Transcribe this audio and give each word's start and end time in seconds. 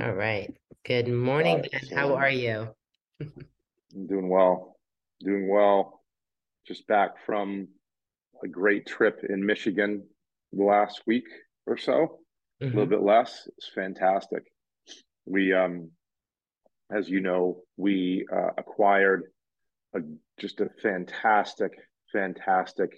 All 0.00 0.12
right. 0.12 0.54
Good 0.84 1.08
morning, 1.08 1.60
Ben. 1.72 1.80
How 1.92 2.14
are 2.14 2.30
you? 2.30 2.68
I'm 3.20 4.06
doing 4.06 4.28
well. 4.28 4.76
Doing 5.20 5.48
well. 5.48 6.02
Just 6.68 6.86
back 6.86 7.24
from 7.26 7.66
a 8.44 8.46
great 8.46 8.86
trip 8.86 9.24
in 9.28 9.44
Michigan 9.44 10.04
the 10.52 10.62
last 10.62 11.02
week 11.04 11.26
or 11.66 11.76
so, 11.76 12.20
a 12.60 12.66
little 12.66 12.84
hmm 12.84 12.90
bit 12.90 13.02
less. 13.02 13.48
It's 13.56 13.70
fantastic. 13.74 14.44
We, 15.26 15.52
um, 15.52 15.90
as 16.92 17.08
you 17.08 17.20
know, 17.20 17.62
we 17.76 18.24
uh, 18.32 18.50
acquired 18.56 19.24
a 19.96 20.00
just 20.38 20.60
a 20.60 20.68
fantastic, 20.80 21.72
fantastic 22.12 22.90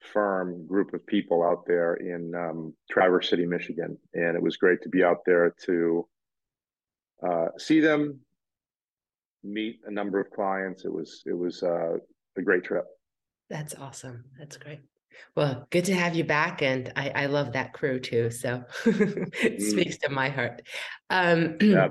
firm 0.00 0.66
group 0.66 0.94
of 0.94 1.06
people 1.06 1.42
out 1.44 1.66
there 1.66 1.94
in 1.96 2.34
um, 2.34 2.74
Traverse 2.90 3.28
City, 3.28 3.44
Michigan, 3.44 3.98
and 4.14 4.34
it 4.34 4.42
was 4.42 4.56
great 4.56 4.80
to 4.82 4.88
be 4.88 5.04
out 5.04 5.18
there 5.26 5.54
to 5.66 6.08
uh, 7.26 7.48
see 7.58 7.80
them, 7.80 8.20
meet 9.42 9.80
a 9.86 9.90
number 9.90 10.20
of 10.20 10.30
clients. 10.30 10.84
It 10.84 10.92
was 10.92 11.22
it 11.26 11.36
was 11.36 11.62
uh, 11.62 11.96
a 12.36 12.42
great 12.42 12.64
trip. 12.64 12.84
That's 13.50 13.74
awesome. 13.74 14.24
That's 14.38 14.56
great. 14.56 14.80
Well, 15.36 15.66
good 15.70 15.84
to 15.86 15.94
have 15.94 16.14
you 16.14 16.24
back, 16.24 16.62
and 16.62 16.92
I, 16.96 17.10
I 17.10 17.26
love 17.26 17.52
that 17.52 17.72
crew 17.74 18.00
too. 18.00 18.30
So 18.30 18.64
it 18.86 19.60
Mm, 19.60 19.70
speaks 19.70 19.98
to 19.98 20.08
my 20.10 20.28
heart. 20.30 20.62
Um, 21.10 21.56
yeah. 21.60 21.88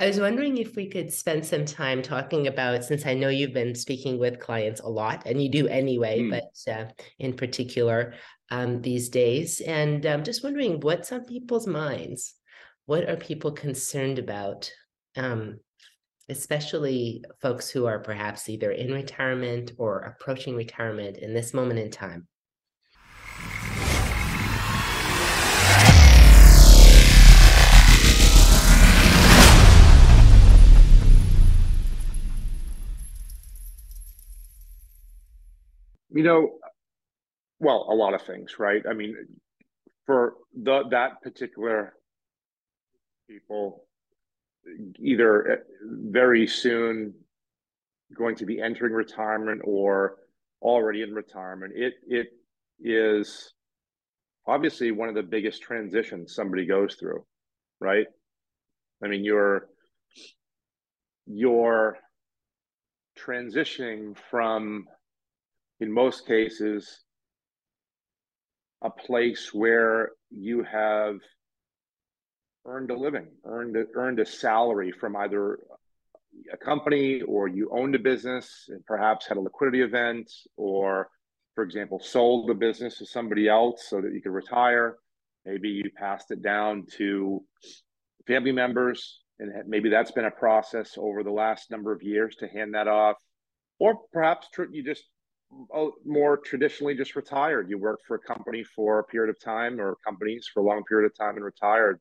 I 0.00 0.06
was 0.08 0.18
wondering 0.18 0.58
if 0.58 0.74
we 0.74 0.88
could 0.88 1.12
spend 1.12 1.46
some 1.46 1.64
time 1.64 2.02
talking 2.02 2.48
about, 2.48 2.84
since 2.84 3.06
I 3.06 3.14
know 3.14 3.28
you've 3.28 3.52
been 3.52 3.74
speaking 3.76 4.18
with 4.18 4.40
clients 4.40 4.80
a 4.80 4.88
lot, 4.88 5.22
and 5.26 5.40
you 5.42 5.48
do 5.50 5.68
anyway, 5.68 6.20
Mm. 6.20 6.30
but 6.30 6.72
uh, 6.72 6.86
in 7.18 7.34
particular 7.34 8.14
um, 8.50 8.82
these 8.82 9.08
days, 9.08 9.60
and 9.60 10.04
I'm 10.04 10.20
um, 10.20 10.24
just 10.24 10.42
wondering 10.42 10.80
what's 10.80 11.12
on 11.12 11.24
people's 11.24 11.66
minds. 11.66 12.34
What 12.86 13.08
are 13.08 13.16
people 13.16 13.50
concerned 13.50 14.18
about? 14.18 14.70
Um, 15.16 15.60
especially 16.28 17.24
folks 17.40 17.70
who 17.70 17.86
are 17.86 17.98
perhaps 17.98 18.46
either 18.48 18.72
in 18.72 18.92
retirement 18.92 19.72
or 19.78 20.00
approaching 20.00 20.54
retirement 20.54 21.16
in 21.16 21.32
this 21.32 21.54
moment 21.54 21.80
in 21.80 21.90
time. 21.90 22.28
You 36.10 36.22
know, 36.22 36.58
well, 37.60 37.86
a 37.88 37.94
lot 37.94 38.12
of 38.12 38.20
things, 38.20 38.58
right? 38.58 38.82
I 38.86 38.92
mean, 38.92 39.16
for 40.04 40.34
the 40.52 40.84
that 40.90 41.22
particular 41.22 41.94
people, 43.28 43.84
either 44.98 45.52
uh, 45.52 45.56
very 45.82 46.46
soon 46.46 47.14
going 48.16 48.36
to 48.36 48.46
be 48.46 48.60
entering 48.60 48.92
retirement 48.92 49.60
or 49.64 50.16
already 50.62 51.02
in 51.02 51.14
retirement, 51.14 51.72
it 51.76 51.94
it 52.06 52.28
is 52.80 53.52
obviously 54.46 54.90
one 54.90 55.08
of 55.08 55.14
the 55.14 55.22
biggest 55.22 55.62
transitions 55.62 56.34
somebody 56.34 56.66
goes 56.66 56.94
through, 56.96 57.24
right? 57.80 58.06
I 59.02 59.08
mean, 59.08 59.24
you're 59.24 59.68
you're 61.26 61.98
transitioning 63.18 64.16
from, 64.30 64.86
in 65.80 65.90
most 65.90 66.26
cases, 66.26 67.04
a 68.82 68.90
place 68.90 69.54
where 69.54 70.10
you 70.30 70.62
have 70.62 71.16
earned 72.66 72.90
a 72.90 72.96
living, 72.96 73.28
earned 73.44 73.76
a, 73.76 73.84
earned 73.94 74.20
a 74.20 74.26
salary 74.26 74.92
from 74.92 75.16
either 75.16 75.58
a 76.52 76.56
company 76.56 77.22
or 77.22 77.48
you 77.48 77.70
owned 77.72 77.94
a 77.94 77.98
business 77.98 78.66
and 78.68 78.84
perhaps 78.86 79.26
had 79.26 79.36
a 79.36 79.40
liquidity 79.40 79.82
event 79.82 80.30
or, 80.56 81.08
for 81.54 81.62
example, 81.62 82.00
sold 82.00 82.48
the 82.48 82.54
business 82.54 82.98
to 82.98 83.06
somebody 83.06 83.48
else 83.48 83.86
so 83.88 84.00
that 84.00 84.12
you 84.12 84.20
could 84.20 84.32
retire. 84.32 84.96
Maybe 85.44 85.68
you 85.68 85.90
passed 85.96 86.30
it 86.30 86.42
down 86.42 86.86
to 86.96 87.44
family 88.26 88.52
members, 88.52 89.20
and 89.38 89.52
maybe 89.68 89.90
that's 89.90 90.10
been 90.10 90.24
a 90.24 90.30
process 90.30 90.96
over 90.96 91.22
the 91.22 91.30
last 91.30 91.70
number 91.70 91.92
of 91.92 92.02
years 92.02 92.36
to 92.36 92.48
hand 92.48 92.74
that 92.74 92.88
off. 92.88 93.16
Or 93.78 94.00
perhaps 94.12 94.48
you 94.72 94.82
just 94.82 95.04
oh, 95.74 95.92
more 96.04 96.38
traditionally 96.38 96.94
just 96.94 97.16
retired. 97.16 97.68
You 97.68 97.78
worked 97.78 98.06
for 98.06 98.16
a 98.16 98.20
company 98.20 98.64
for 98.64 99.00
a 99.00 99.04
period 99.04 99.30
of 99.30 99.40
time 99.40 99.80
or 99.80 99.96
companies 100.04 100.48
for 100.52 100.60
a 100.60 100.66
long 100.66 100.82
period 100.84 101.06
of 101.06 101.16
time 101.16 101.36
and 101.36 101.44
retired. 101.44 102.00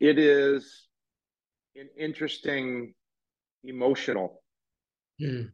It 0.00 0.18
is 0.18 0.88
an 1.76 1.88
interesting 1.96 2.94
emotional 3.62 4.42
Hmm. 5.18 5.46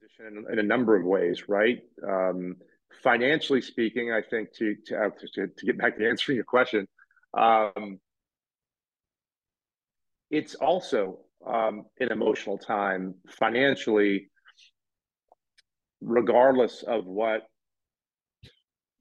transition 0.00 0.44
in, 0.48 0.52
in 0.52 0.58
a 0.58 0.62
number 0.62 0.96
of 0.96 1.04
ways, 1.04 1.48
right? 1.48 1.80
Um, 2.06 2.56
financially 3.02 3.60
speaking, 3.60 4.12
I 4.12 4.20
think 4.22 4.52
to 4.54 4.74
to, 4.86 5.12
to 5.34 5.46
to 5.46 5.66
get 5.66 5.78
back 5.78 5.96
to 5.96 6.08
answering 6.10 6.36
your 6.36 6.44
question, 6.44 6.88
um, 7.36 8.00
it's 10.30 10.54
also 10.56 11.20
um, 11.46 11.84
an 12.00 12.10
emotional 12.10 12.58
time 12.58 13.14
financially, 13.28 14.30
regardless 16.00 16.82
of 16.82 17.06
what 17.06 17.46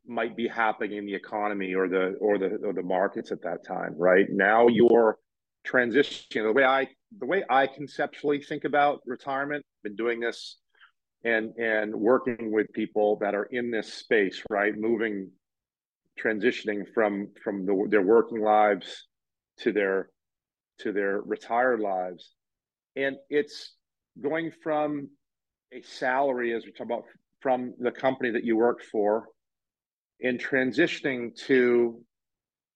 might 0.06 0.36
be 0.36 0.48
happening 0.48 0.98
in 0.98 1.06
the 1.06 1.16
economy 1.16 1.74
or 1.74 1.88
the 1.88 2.16
or 2.20 2.38
the 2.38 2.58
or 2.64 2.74
the 2.74 2.84
markets 2.84 3.32
at 3.32 3.42
that 3.44 3.66
time. 3.66 3.96
Right 3.98 4.28
now, 4.30 4.68
you're 4.68 5.18
transitioning 5.66 6.44
the 6.44 6.52
way 6.52 6.64
I 6.64 6.88
the 7.20 7.26
way 7.26 7.44
I 7.50 7.68
conceptually 7.68 8.42
think 8.42 8.66
about 8.66 9.02
retirement. 9.06 9.66
Been 9.84 9.96
doing 9.96 10.20
this 10.20 10.58
and 11.24 11.54
and 11.58 11.94
working 11.94 12.52
with 12.52 12.68
people 12.74 13.18
that 13.22 13.34
are 13.34 13.46
in 13.46 13.72
this 13.72 13.94
space, 13.94 14.42
right? 14.50 14.76
Moving, 14.76 15.32
transitioning 16.22 16.84
from 16.94 17.30
from 17.44 17.66
the, 17.66 17.88
their 17.90 18.02
working 18.02 18.42
lives 18.42 19.08
to 19.60 19.72
their 19.72 20.10
to 20.80 20.92
their 20.92 21.22
retired 21.22 21.80
lives, 21.80 22.32
and 22.96 23.16
it's 23.30 23.76
going 24.22 24.52
from 24.62 25.10
a 25.72 25.82
salary, 25.82 26.54
as 26.54 26.66
we 26.66 26.72
talk 26.72 26.86
about, 26.86 27.04
from 27.42 27.74
the 27.80 27.92
company 27.92 28.32
that 28.32 28.44
you 28.44 28.56
work 28.58 28.82
for, 28.92 29.28
and 30.24 30.40
transitioning 30.40 31.36
to 31.48 32.02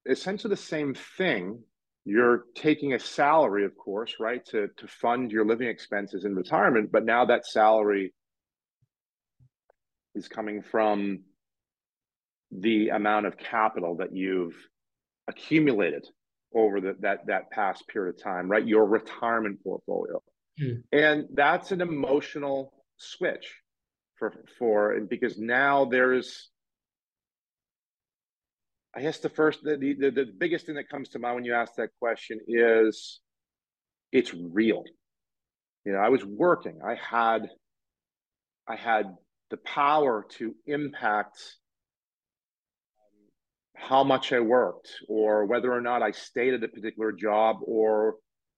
essentially 0.05 0.49
the 0.49 0.57
same 0.61 0.93
thing. 1.17 1.63
You're 2.05 2.45
taking 2.55 2.93
a 2.93 2.99
salary, 2.99 3.65
of 3.65 3.75
course, 3.77 4.15
right, 4.19 4.45
to 4.47 4.69
to 4.77 4.87
fund 4.87 5.31
your 5.31 5.45
living 5.45 5.67
expenses 5.67 6.23
in 6.25 6.35
retirement, 6.35 6.91
but 6.91 7.03
now 7.05 7.25
that 7.25 7.45
salary 7.45 8.13
is 10.15 10.27
coming 10.27 10.61
from 10.61 11.21
the 12.51 12.89
amount 12.89 13.25
of 13.25 13.37
capital 13.37 13.97
that 13.97 14.15
you've 14.15 14.55
accumulated 15.27 16.05
over 16.55 16.79
the, 16.79 16.95
that 17.01 17.27
that 17.27 17.51
past 17.51 17.85
period 17.89 18.15
of 18.15 18.23
time, 18.23 18.49
right? 18.49 18.65
Your 18.65 18.85
retirement 18.85 19.61
portfolio, 19.63 20.21
Hmm. 20.59 20.79
and 20.91 21.25
that's 21.33 21.71
an 21.71 21.81
emotional 21.81 22.73
switch 22.97 23.53
for 24.15 24.33
for 24.57 24.99
because 25.01 25.37
now 25.37 25.85
there's, 25.85 26.49
I 28.97 29.01
guess 29.01 29.19
the 29.19 29.29
first 29.29 29.63
the 29.63 29.77
the, 29.77 30.09
the 30.09 30.25
biggest 30.39 30.65
thing 30.65 30.73
that 30.75 30.89
comes 30.89 31.09
to 31.09 31.19
mind 31.19 31.35
when 31.35 31.45
you 31.45 31.53
ask 31.53 31.75
that 31.75 31.91
question 31.99 32.39
is 32.47 33.19
it's 34.11 34.33
real. 34.33 34.83
You 35.85 35.94
know, 35.94 35.99
I 35.99 36.09
was 36.09 36.25
working. 36.25 36.79
I 36.83 36.95
had 36.95 37.47
I 38.67 38.75
had 38.75 39.15
the 39.51 39.57
power 39.57 40.25
to 40.39 40.55
impact 40.65 41.38
um, 42.99 43.85
how 43.88 44.03
much 44.03 44.33
I 44.33 44.39
worked 44.39 44.89
or 45.07 45.45
whether 45.45 45.71
or 45.71 45.79
not 45.79 46.01
I 46.01 46.09
stayed 46.09 46.55
at 46.55 46.63
a 46.63 46.67
particular 46.67 47.11
job 47.11 47.57
or 47.61 48.15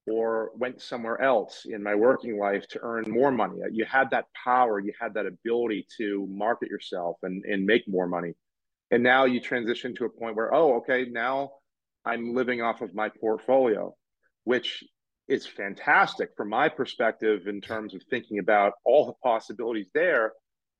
or 0.09 0.51
went 0.55 0.81
somewhere 0.81 1.21
else 1.21 1.65
in 1.65 1.83
my 1.83 1.95
working 1.95 2.39
life 2.39 2.65
to 2.69 2.79
earn 2.81 3.03
more 3.11 3.29
money. 3.29 3.57
You 3.73 3.83
had 3.83 4.11
that 4.11 4.27
power, 4.41 4.79
you 4.79 4.93
had 5.01 5.15
that 5.15 5.25
ability 5.25 5.85
to 5.97 6.25
market 6.31 6.69
yourself 6.69 7.17
and, 7.23 7.43
and 7.43 7.65
make 7.65 7.83
more 7.89 8.07
money. 8.07 8.35
And 8.91 9.03
now 9.03 9.25
you 9.25 9.39
transition 9.39 9.95
to 9.95 10.05
a 10.05 10.09
point 10.09 10.35
where, 10.35 10.53
oh, 10.53 10.77
okay, 10.77 11.05
now 11.09 11.51
I'm 12.05 12.33
living 12.33 12.61
off 12.61 12.81
of 12.81 12.95
my 12.95 13.09
portfolio, 13.09 13.95
which 14.45 14.83
is 15.27 15.45
fantastic 15.45 16.29
from 16.35 16.49
my 16.49 16.69
perspective 16.69 17.47
in 17.47 17.61
terms 17.61 17.93
of 17.93 18.01
thinking 18.09 18.39
about 18.39 18.73
all 18.83 19.05
the 19.05 19.13
possibilities 19.23 19.87
there. 19.93 20.33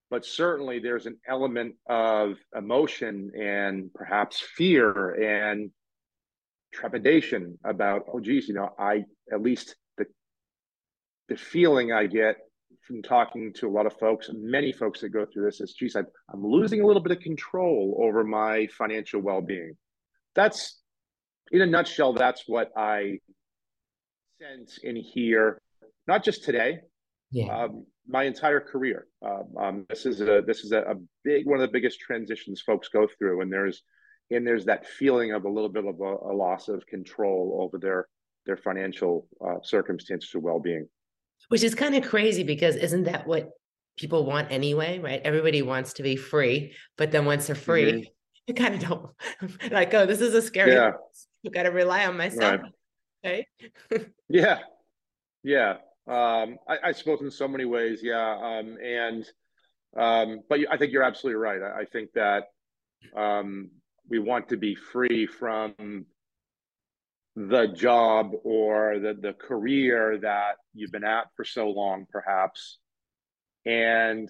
But 0.10 0.26
certainly 0.26 0.80
there's 0.80 1.06
an 1.06 1.20
element 1.28 1.76
of 1.88 2.38
emotion 2.56 3.32
and 3.40 3.94
perhaps 3.94 4.42
fear 4.58 5.12
and 5.12 5.70
trepidation 6.74 7.58
about 7.64 8.04
oh 8.14 8.20
geez 8.20 8.48
you 8.48 8.54
know 8.54 8.70
i 8.78 9.04
at 9.32 9.42
least 9.42 9.76
the 9.98 10.06
the 11.28 11.36
feeling 11.36 11.92
i 11.92 12.06
get 12.06 12.38
from 12.90 13.02
talking 13.02 13.54
to 13.54 13.70
a 13.70 13.72
lot 13.72 13.86
of 13.86 13.94
folks 14.00 14.30
many 14.34 14.74
folks 14.74 15.00
that 15.00 15.10
go 15.10 15.26
through 15.26 15.46
this 15.46 15.62
is 15.62 15.74
geez 15.74 15.96
i'm, 15.96 16.08
I'm 16.34 16.46
losing 16.46 16.82
a 16.82 16.86
little 16.86 17.02
bit 17.02 17.16
of 17.16 17.22
control 17.22 17.98
over 18.04 18.26
my 18.26 18.68
financial 18.78 19.22
well-being 19.22 19.78
that's 20.36 20.82
in 21.52 21.62
a 21.62 21.66
nutshell 21.66 22.14
that's 22.14 22.44
what 22.48 22.72
i 22.76 23.20
sense 24.40 24.80
in 24.84 24.96
here, 24.96 25.62
not 26.08 26.24
just 26.24 26.44
today, 26.44 26.80
yeah. 27.32 27.64
um, 27.64 27.86
my 28.08 28.24
entire 28.24 28.60
career. 28.60 29.08
Um, 29.26 29.44
um, 29.60 29.86
this 29.90 30.06
is 30.06 30.22
a 30.22 30.42
this 30.46 30.62
is 30.62 30.72
a, 30.72 30.80
a, 30.80 30.96
big 31.24 31.46
one 31.46 31.60
of 31.60 31.62
the 31.62 31.72
biggest 31.72 32.00
transitions 32.00 32.62
folks 32.62 32.90
go 32.90 33.08
through, 33.18 33.42
and 33.42 33.52
there's 33.52 33.84
and 34.32 34.46
there's 34.46 34.66
that 34.66 34.88
feeling 34.88 35.32
of 35.34 35.46
a 35.46 35.50
little 35.50 35.70
bit 35.70 35.86
of 35.86 36.00
a, 36.00 36.32
a 36.32 36.34
loss 36.34 36.70
of 36.70 36.86
control 36.88 37.60
over 37.62 37.78
their 37.78 38.08
their 38.46 38.58
financial 38.58 39.28
uh, 39.46 39.58
circumstances 39.64 40.34
or 40.34 40.40
well 40.40 40.60
being. 40.60 40.88
Which 41.50 41.64
is 41.64 41.76
kind 41.76 41.96
of 41.96 42.04
crazy 42.04 42.44
because 42.44 42.76
isn't 42.76 43.04
that 43.04 43.28
what 43.28 43.50
people 43.98 44.26
want 44.26 44.52
anyway, 44.52 45.00
right? 45.00 45.22
Everybody 45.24 45.62
wants 45.62 45.94
to 45.94 46.04
be 46.04 46.16
free, 46.16 46.74
but 46.98 47.12
then 47.12 47.26
once 47.26 47.48
they're 47.48 47.56
free, 47.56 47.92
mm-hmm. 47.92 48.04
you 48.48 48.54
kind 48.54 48.76
of 48.76 48.82
don't 48.82 49.72
like, 49.72 49.94
oh, 49.94 50.06
this 50.06 50.22
is 50.22 50.34
a 50.34 50.42
scary. 50.42 50.74
Yeah. 50.74 50.92
You 51.44 51.52
got 51.52 51.64
to 51.64 51.72
rely 51.72 52.06
on 52.06 52.18
myself, 52.18 52.62
right? 53.24 53.46
right? 53.92 54.08
yeah, 54.28 54.60
yeah. 55.44 55.78
Um, 56.08 56.58
I, 56.68 56.78
I, 56.86 56.92
suppose 56.92 57.22
in 57.22 57.30
so 57.30 57.48
many 57.48 57.66
ways, 57.66 58.00
yeah. 58.02 58.36
Um, 58.42 58.78
and 58.84 59.26
um, 59.96 60.42
but 60.50 60.60
I 60.72 60.78
think 60.78 60.92
you're 60.92 61.04
absolutely 61.04 61.40
right. 61.40 61.62
I, 61.62 61.82
I 61.82 61.86
think 61.86 62.12
that 62.14 62.46
um, 63.16 63.70
we 64.10 64.20
want 64.20 64.50
to 64.50 64.58
be 64.58 64.76
free 64.76 65.28
from 65.28 66.06
the 67.36 67.68
job 67.68 68.32
or 68.44 69.00
the 69.00 69.14
the 69.14 69.34
career 69.34 70.20
that 70.22 70.56
you've 70.74 70.92
been 70.92 71.04
at 71.04 71.28
for 71.36 71.46
so 71.46 71.70
long, 71.70 72.06
perhaps, 72.12 72.80
and 73.66 74.30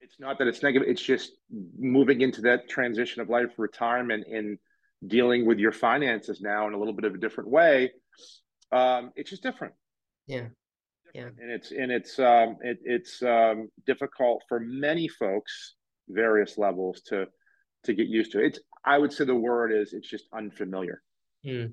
it's 0.00 0.18
not 0.18 0.38
that 0.38 0.48
it's 0.48 0.62
negative. 0.62 0.88
It's 0.88 1.02
just 1.02 1.32
moving 1.78 2.20
into 2.20 2.42
that 2.42 2.68
transition 2.68 3.20
of 3.20 3.28
life, 3.28 3.50
retirement, 3.58 4.26
and 4.32 4.58
dealing 5.06 5.46
with 5.46 5.58
your 5.58 5.72
finances 5.72 6.40
now 6.40 6.66
in 6.66 6.74
a 6.74 6.78
little 6.78 6.94
bit 6.94 7.04
of 7.04 7.14
a 7.14 7.18
different 7.18 7.50
way 7.50 7.90
um, 8.72 9.12
it's 9.16 9.30
just 9.30 9.42
different. 9.42 9.74
Yeah. 10.26 10.48
Yeah. 11.14 11.28
And 11.38 11.50
it's 11.50 11.70
and 11.70 11.90
it's 11.90 12.18
um, 12.18 12.56
it, 12.60 12.78
it's 12.84 13.22
um, 13.22 13.70
difficult 13.86 14.42
for 14.48 14.60
many 14.60 15.08
folks, 15.08 15.74
various 16.08 16.58
levels, 16.58 17.00
to 17.06 17.26
to 17.84 17.94
get 17.94 18.08
used 18.08 18.32
to. 18.32 18.44
It's 18.44 18.60
I 18.84 18.98
would 18.98 19.12
say 19.12 19.24
the 19.24 19.34
word 19.34 19.72
is 19.72 19.92
it's 19.92 20.08
just 20.08 20.24
unfamiliar. 20.32 21.02
Mm. 21.44 21.72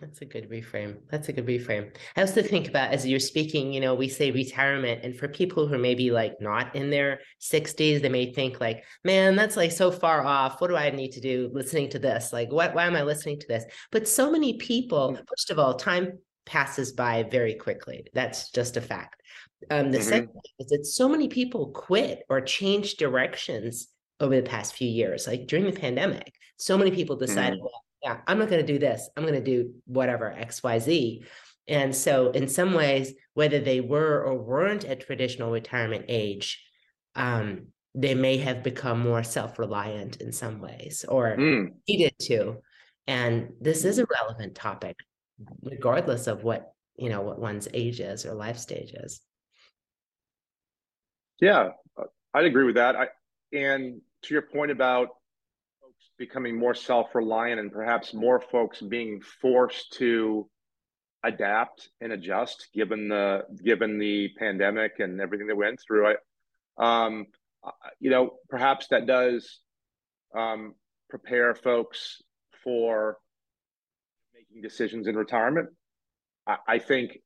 That's 0.00 0.22
a 0.22 0.24
good 0.24 0.48
reframe. 0.48 0.98
That's 1.10 1.28
a 1.28 1.32
good 1.32 1.46
reframe. 1.46 1.94
I 2.16 2.22
also 2.22 2.42
think 2.42 2.68
about 2.68 2.92
as 2.92 3.06
you're 3.06 3.20
speaking, 3.20 3.72
you 3.72 3.80
know, 3.80 3.94
we 3.94 4.08
say 4.08 4.30
retirement, 4.30 5.04
and 5.04 5.14
for 5.14 5.28
people 5.28 5.66
who 5.66 5.74
are 5.74 5.78
maybe 5.78 6.10
like 6.10 6.40
not 6.40 6.74
in 6.74 6.90
their 6.90 7.20
60s, 7.40 8.00
they 8.00 8.08
may 8.08 8.32
think 8.32 8.60
like, 8.60 8.84
man, 9.04 9.36
that's 9.36 9.56
like 9.56 9.72
so 9.72 9.90
far 9.90 10.24
off. 10.24 10.60
What 10.60 10.68
do 10.68 10.76
I 10.76 10.90
need 10.90 11.12
to 11.12 11.20
do 11.20 11.50
listening 11.52 11.90
to 11.90 11.98
this? 11.98 12.32
Like, 12.32 12.50
what 12.50 12.74
why 12.74 12.86
am 12.86 12.96
I 12.96 13.02
listening 13.02 13.40
to 13.40 13.46
this? 13.46 13.64
But 13.90 14.08
so 14.08 14.30
many 14.30 14.56
people, 14.56 15.12
mm. 15.12 15.22
first 15.28 15.50
of 15.50 15.58
all, 15.58 15.74
time 15.74 16.18
passes 16.46 16.92
by 16.92 17.24
very 17.24 17.54
quickly. 17.54 18.06
That's 18.14 18.50
just 18.50 18.76
a 18.76 18.80
fact. 18.80 19.20
Um, 19.70 19.90
the 19.90 19.98
mm-hmm. 19.98 20.08
second 20.08 20.40
is 20.58 20.68
that 20.68 20.86
so 20.86 21.08
many 21.08 21.28
people 21.28 21.68
quit 21.68 22.22
or 22.30 22.40
change 22.40 22.94
directions 22.94 23.88
over 24.20 24.36
the 24.36 24.42
past 24.42 24.74
few 24.74 24.88
years. 24.88 25.26
Like 25.26 25.46
during 25.46 25.64
the 25.64 25.72
pandemic, 25.72 26.34
so 26.56 26.76
many 26.76 26.90
people 26.90 27.16
decided, 27.16 27.58
mm-hmm. 27.58 27.64
well, 27.64 27.84
yeah, 28.02 28.18
I'm 28.26 28.38
not 28.38 28.48
going 28.48 28.64
to 28.64 28.72
do 28.72 28.78
this. 28.78 29.08
I'm 29.16 29.24
going 29.24 29.34
to 29.34 29.40
do 29.40 29.74
whatever, 29.86 30.34
XYZ. 30.38 31.24
And 31.68 31.94
so, 31.94 32.30
in 32.30 32.48
some 32.48 32.72
ways, 32.72 33.12
whether 33.34 33.60
they 33.60 33.80
were 33.80 34.24
or 34.24 34.34
weren't 34.34 34.84
at 34.84 35.00
traditional 35.00 35.50
retirement 35.50 36.06
age, 36.08 36.64
um, 37.14 37.66
they 37.94 38.14
may 38.14 38.38
have 38.38 38.62
become 38.62 39.00
more 39.00 39.22
self 39.22 39.58
reliant 39.58 40.16
in 40.16 40.32
some 40.32 40.60
ways 40.60 41.04
or 41.08 41.36
mm. 41.36 41.72
needed 41.88 42.14
to. 42.22 42.58
And 43.06 43.52
this 43.60 43.84
is 43.84 43.98
a 43.98 44.06
relevant 44.06 44.54
topic, 44.54 44.96
regardless 45.62 46.26
of 46.26 46.44
what 46.44 46.72
you 46.96 47.08
know 47.08 47.22
what 47.22 47.38
one's 47.38 47.68
age 47.72 48.00
is 48.00 48.26
or 48.26 48.34
life 48.34 48.58
stage 48.58 48.92
is. 48.92 49.20
Yeah, 51.40 51.70
I'd 52.34 52.44
agree 52.44 52.64
with 52.64 52.76
that. 52.76 52.96
I 52.96 53.08
and 53.52 54.00
to 54.22 54.34
your 54.34 54.42
point 54.42 54.70
about 54.70 55.08
folks 55.80 56.10
becoming 56.18 56.58
more 56.58 56.74
self-reliant 56.74 57.60
and 57.60 57.72
perhaps 57.72 58.14
more 58.14 58.40
folks 58.40 58.80
being 58.80 59.20
forced 59.40 59.92
to 59.94 60.48
adapt 61.22 61.88
and 62.00 62.12
adjust 62.12 62.68
given 62.74 63.08
the 63.08 63.42
given 63.62 63.98
the 63.98 64.30
pandemic 64.38 64.92
and 65.00 65.20
everything 65.20 65.48
that 65.48 65.56
went 65.56 65.78
through 65.86 66.10
it 66.10 66.16
um, 66.78 67.26
you 67.98 68.10
know 68.10 68.30
perhaps 68.48 68.86
that 68.88 69.06
does 69.06 69.60
um, 70.34 70.74
prepare 71.08 71.54
folks 71.54 72.22
for 72.64 73.18
making 74.34 74.62
decisions 74.62 75.06
in 75.06 75.16
retirement. 75.16 75.68
I, 76.46 76.56
I 76.66 76.78
think 76.78 77.18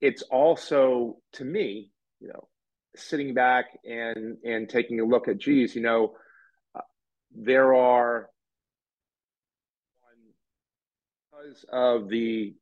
it's 0.00 0.22
also 0.22 1.16
to 1.34 1.44
me 1.44 1.90
you 2.20 2.28
know 2.28 2.48
sitting 2.94 3.34
back 3.34 3.66
and 3.84 4.36
and 4.44 4.68
taking 4.68 5.00
a 5.00 5.04
look 5.04 5.28
at 5.28 5.38
geez 5.38 5.74
you 5.74 5.82
know 5.82 6.14
there 7.34 7.74
are 7.74 8.28
because 11.42 11.64
of 11.72 12.08
the 12.08 12.54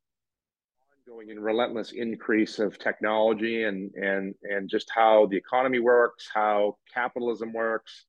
ongoing 1.07 1.31
and 1.31 1.43
relentless 1.43 1.93
increase 1.93 2.59
of 2.59 2.79
technology 2.79 3.65
and 3.65 3.93
and 3.95 4.35
and 4.43 4.69
just 4.69 4.89
how 4.95 5.27
the 5.27 5.37
economy 5.37 5.79
works, 5.79 6.29
how 6.33 6.77
capitalism 6.93 7.53
works. 7.53 8.05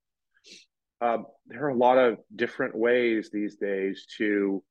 Um, 1.02 1.26
there 1.48 1.66
are 1.66 1.70
a 1.70 1.76
lot 1.76 1.98
of 1.98 2.20
different 2.36 2.76
ways 2.76 3.30
these 3.32 3.56
days 3.56 4.06
to 4.18 4.64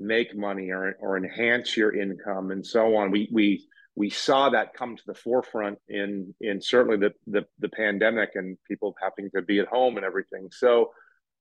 make 0.00 0.36
money 0.36 0.70
or 0.70 0.96
or 1.00 1.16
enhance 1.16 1.76
your 1.76 1.94
income 1.94 2.50
and 2.50 2.66
so 2.66 2.96
on. 2.96 3.10
We 3.10 3.28
we 3.32 3.66
we 3.94 4.10
saw 4.10 4.50
that 4.50 4.74
come 4.74 4.96
to 4.96 5.02
the 5.06 5.14
forefront 5.14 5.78
in 5.88 6.34
in 6.40 6.60
certainly 6.60 6.96
the 6.96 7.12
the, 7.26 7.46
the 7.58 7.68
pandemic 7.68 8.30
and 8.34 8.56
people 8.66 8.94
having 9.00 9.30
to 9.34 9.42
be 9.42 9.58
at 9.60 9.68
home 9.68 9.96
and 9.96 10.06
everything. 10.06 10.48
So 10.50 10.92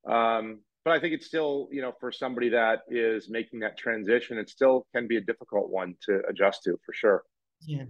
um, 0.10 0.60
but 0.84 0.94
I 0.94 1.00
think 1.00 1.14
it's 1.14 1.28
still, 1.28 1.68
you 1.72 1.82
know, 1.82 1.94
for 2.00 2.12
somebody 2.12 2.50
that 2.50 2.82
is 2.90 3.30
making 3.30 3.60
that 3.60 3.78
transition, 3.78 4.38
it 4.38 4.50
still 4.50 4.88
can 4.94 5.08
be 5.08 5.18
a 5.18 5.22
difficult 5.22 5.70
one 5.70 5.96
to 6.08 6.22
adjust 6.28 6.64
to 6.64 6.80
for 6.86 6.94
sure. 6.94 7.24
Yeah. 7.62 7.86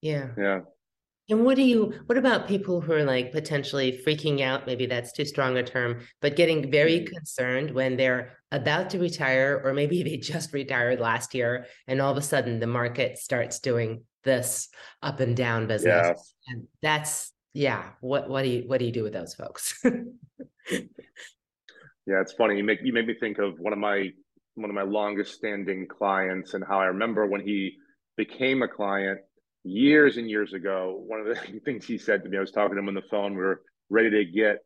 Yeah. 0.00 0.28
Yeah. 0.38 0.60
And 1.30 1.44
what 1.44 1.56
do 1.56 1.62
you, 1.62 1.94
what 2.06 2.18
about 2.18 2.48
people 2.48 2.80
who 2.80 2.92
are 2.92 3.04
like 3.04 3.32
potentially 3.32 4.00
freaking 4.06 4.40
out? 4.40 4.66
Maybe 4.66 4.86
that's 4.86 5.12
too 5.12 5.24
strong 5.24 5.56
a 5.56 5.62
term, 5.62 6.00
but 6.20 6.36
getting 6.36 6.70
very 6.70 7.00
mm-hmm. 7.00 7.14
concerned 7.14 7.70
when 7.70 7.96
they're 7.96 8.36
about 8.52 8.90
to 8.90 8.98
retire, 8.98 9.60
or 9.64 9.72
maybe 9.72 10.02
they 10.02 10.16
just 10.16 10.52
retired 10.52 11.00
last 11.00 11.34
year 11.34 11.66
and 11.86 12.00
all 12.00 12.10
of 12.10 12.16
a 12.16 12.22
sudden 12.22 12.60
the 12.60 12.66
market 12.66 13.18
starts 13.18 13.60
doing 13.60 14.02
this 14.24 14.68
up 15.02 15.20
and 15.20 15.36
down 15.36 15.66
business. 15.66 16.34
Yeah. 16.46 16.54
And 16.54 16.66
that's, 16.82 17.32
yeah. 17.54 17.90
What, 18.00 18.28
what 18.28 18.42
do 18.42 18.48
you, 18.48 18.62
what 18.66 18.78
do 18.78 18.84
you 18.84 18.92
do 18.92 19.02
with 19.02 19.12
those 19.12 19.34
folks? 19.34 19.82
Yeah, 22.10 22.20
it's 22.20 22.32
funny. 22.32 22.56
You 22.56 22.64
make 22.64 22.80
you 22.82 22.92
make 22.92 23.06
me 23.06 23.14
think 23.14 23.38
of 23.38 23.60
one 23.60 23.72
of 23.72 23.78
my 23.78 24.08
one 24.54 24.68
of 24.68 24.74
my 24.74 24.82
longest 24.82 25.34
standing 25.34 25.86
clients 25.86 26.54
and 26.54 26.64
how 26.66 26.80
I 26.80 26.86
remember 26.86 27.24
when 27.26 27.40
he 27.40 27.76
became 28.16 28.62
a 28.62 28.68
client 28.68 29.20
years 29.64 30.16
and 30.16 30.28
years 30.28 30.52
ago. 30.52 31.02
One 31.06 31.20
of 31.20 31.26
the 31.26 31.60
things 31.64 31.84
he 31.84 31.98
said 31.98 32.22
to 32.22 32.28
me, 32.28 32.36
I 32.36 32.40
was 32.40 32.50
talking 32.50 32.76
to 32.76 32.80
him 32.80 32.88
on 32.88 32.94
the 32.94 33.02
phone. 33.10 33.32
We 33.32 33.42
were 33.42 33.62
ready 33.88 34.10
to 34.10 34.24
get. 34.24 34.58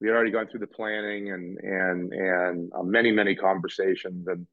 We 0.00 0.08
had 0.08 0.14
already 0.14 0.30
gone 0.30 0.46
through 0.46 0.60
the 0.60 0.68
planning 0.68 1.32
and 1.32 1.58
and 1.58 2.12
and 2.12 2.72
uh, 2.72 2.82
many 2.82 3.10
many 3.10 3.34
conversations. 3.34 4.28
And 4.28 4.46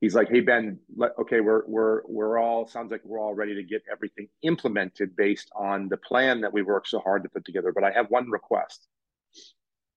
he's 0.00 0.14
like, 0.14 0.28
"Hey 0.28 0.40
Ben, 0.40 0.78
let, 0.96 1.12
okay, 1.20 1.40
we're 1.40 1.62
we're 1.66 2.02
we're 2.06 2.38
all 2.38 2.68
sounds 2.68 2.92
like 2.92 3.02
we're 3.04 3.20
all 3.20 3.34
ready 3.34 3.54
to 3.56 3.64
get 3.64 3.82
everything 3.90 4.28
implemented 4.42 5.16
based 5.16 5.50
on 5.56 5.88
the 5.88 5.96
plan 5.96 6.42
that 6.42 6.52
we 6.52 6.62
worked 6.62 6.88
so 6.88 7.00
hard 7.00 7.24
to 7.24 7.28
put 7.28 7.44
together. 7.44 7.72
But 7.72 7.84
I 7.84 7.90
have 7.90 8.06
one 8.10 8.30
request." 8.30 8.86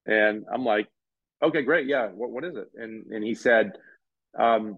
And 0.08 0.46
I'm 0.54 0.64
like, 0.64 0.88
okay, 1.42 1.62
great. 1.62 1.88
Yeah. 1.88 2.08
What, 2.08 2.32
what 2.32 2.44
is 2.44 2.56
it? 2.56 2.70
And, 2.76 3.06
and 3.12 3.24
he 3.24 3.36
said, 3.36 3.74
um, 4.38 4.78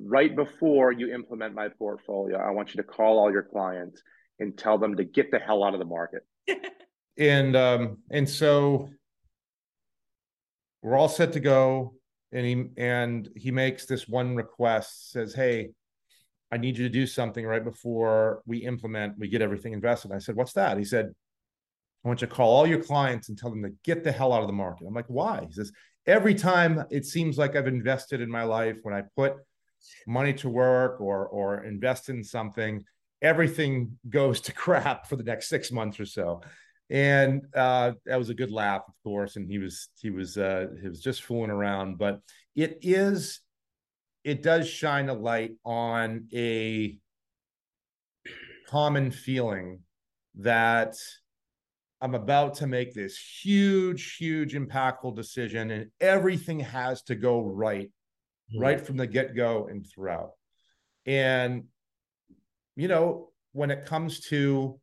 right 0.00 0.34
before 0.34 0.92
you 0.92 1.12
implement 1.14 1.54
my 1.54 1.68
portfolio, 1.68 2.38
I 2.38 2.50
want 2.50 2.74
you 2.74 2.82
to 2.82 2.88
call 2.88 3.18
all 3.18 3.30
your 3.30 3.42
clients 3.42 4.02
and 4.38 4.56
tell 4.56 4.78
them 4.78 4.96
to 4.96 5.04
get 5.04 5.30
the 5.30 5.38
hell 5.38 5.64
out 5.64 5.74
of 5.74 5.80
the 5.80 5.86
market. 5.86 6.22
and, 7.18 7.56
um, 7.56 7.98
and 8.10 8.28
so 8.28 8.90
we're 10.82 10.96
all 10.96 11.08
set 11.08 11.32
to 11.34 11.40
go. 11.40 11.94
And 12.32 12.44
he, 12.44 12.64
and 12.76 13.28
he 13.36 13.50
makes 13.50 13.86
this 13.86 14.08
one 14.08 14.34
request 14.34 15.12
says, 15.12 15.32
Hey, 15.32 15.70
I 16.52 16.58
need 16.58 16.78
you 16.78 16.84
to 16.84 16.92
do 16.92 17.06
something 17.06 17.44
right 17.44 17.64
before 17.64 18.42
we 18.46 18.58
implement, 18.58 19.18
we 19.18 19.28
get 19.28 19.42
everything 19.42 19.72
invested. 19.72 20.12
I 20.12 20.18
said, 20.18 20.36
what's 20.36 20.52
that? 20.52 20.78
He 20.78 20.84
said, 20.84 21.06
I 22.04 22.08
want 22.08 22.20
you 22.20 22.28
to 22.28 22.34
call 22.34 22.54
all 22.54 22.66
your 22.66 22.82
clients 22.82 23.28
and 23.28 23.36
tell 23.36 23.50
them 23.50 23.62
to 23.64 23.72
get 23.84 24.04
the 24.04 24.12
hell 24.12 24.32
out 24.32 24.42
of 24.42 24.46
the 24.46 24.52
market. 24.52 24.86
I'm 24.86 24.94
like, 24.94 25.08
why? 25.08 25.44
He 25.46 25.52
says, 25.52 25.72
every 26.06 26.34
time 26.34 26.84
it 26.90 27.04
seems 27.04 27.36
like 27.36 27.56
I've 27.56 27.66
invested 27.66 28.20
in 28.20 28.30
my 28.30 28.44
life, 28.44 28.76
when 28.82 28.94
I 28.94 29.02
put 29.16 29.34
money 30.06 30.32
to 30.34 30.48
work 30.48 31.00
or 31.00 31.26
or 31.26 31.64
invest 31.64 32.08
in 32.08 32.22
something, 32.22 32.84
everything 33.22 33.98
goes 34.08 34.40
to 34.42 34.52
crap 34.64 35.08
for 35.08 35.16
the 35.16 35.24
next 35.24 35.48
six 35.48 35.70
months 35.70 36.00
or 36.00 36.06
so. 36.06 36.42
And 36.88 37.42
uh, 37.54 37.92
that 38.04 38.16
was 38.16 38.30
a 38.30 38.34
good 38.34 38.52
laugh, 38.52 38.82
of 38.86 38.94
course. 39.02 39.36
And 39.36 39.50
he 39.50 39.58
was 39.58 39.88
he 40.00 40.10
was 40.10 40.38
uh, 40.38 40.66
he 40.80 40.88
was 40.88 41.00
just 41.00 41.22
fooling 41.22 41.50
around, 41.50 41.98
but 41.98 42.20
it 42.54 42.78
is 42.82 43.40
it 44.24 44.42
does 44.42 44.68
shine 44.68 45.08
a 45.08 45.14
light 45.14 45.52
on 45.64 46.26
a 46.34 46.98
common 48.68 49.10
feeling 49.10 49.80
that 50.36 50.96
I'm 52.00 52.14
about 52.14 52.54
to 52.56 52.66
make 52.66 52.92
this 52.92 53.18
huge, 53.18 54.16
huge, 54.16 54.54
impactful 54.54 55.16
decision, 55.16 55.70
and 55.70 55.90
everything 56.00 56.60
has 56.60 57.02
to 57.04 57.14
go 57.14 57.40
right, 57.40 57.90
mm-hmm. 58.52 58.60
right 58.60 58.80
from 58.80 58.96
the 58.96 59.06
get 59.06 59.34
go 59.34 59.66
and 59.68 59.86
throughout. 59.86 60.32
And, 61.06 61.64
you 62.74 62.88
know, 62.88 63.30
when 63.52 63.70
it 63.70 63.86
comes 63.86 64.20
to 64.28 64.78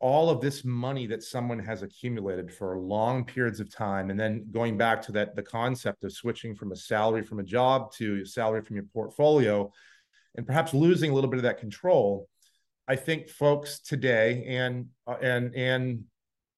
all 0.00 0.30
of 0.30 0.40
this 0.40 0.64
money 0.64 1.06
that 1.06 1.22
someone 1.22 1.58
has 1.58 1.82
accumulated 1.82 2.50
for 2.50 2.78
long 2.78 3.22
periods 3.22 3.60
of 3.60 3.70
time 3.70 4.08
and 4.10 4.18
then 4.18 4.46
going 4.50 4.78
back 4.78 5.02
to 5.02 5.12
that 5.12 5.36
the 5.36 5.42
concept 5.42 6.02
of 6.04 6.12
switching 6.12 6.54
from 6.54 6.72
a 6.72 6.76
salary 6.76 7.22
from 7.22 7.38
a 7.38 7.44
job 7.44 7.92
to 7.92 8.22
a 8.22 8.26
salary 8.26 8.62
from 8.62 8.76
your 8.76 8.86
portfolio 8.94 9.70
and 10.36 10.46
perhaps 10.46 10.72
losing 10.72 11.10
a 11.10 11.14
little 11.14 11.28
bit 11.28 11.36
of 11.36 11.42
that 11.42 11.58
control 11.58 12.26
i 12.88 12.96
think 12.96 13.28
folks 13.28 13.80
today 13.80 14.42
and 14.46 14.86
uh, 15.06 15.16
and 15.20 15.54
and 15.54 16.02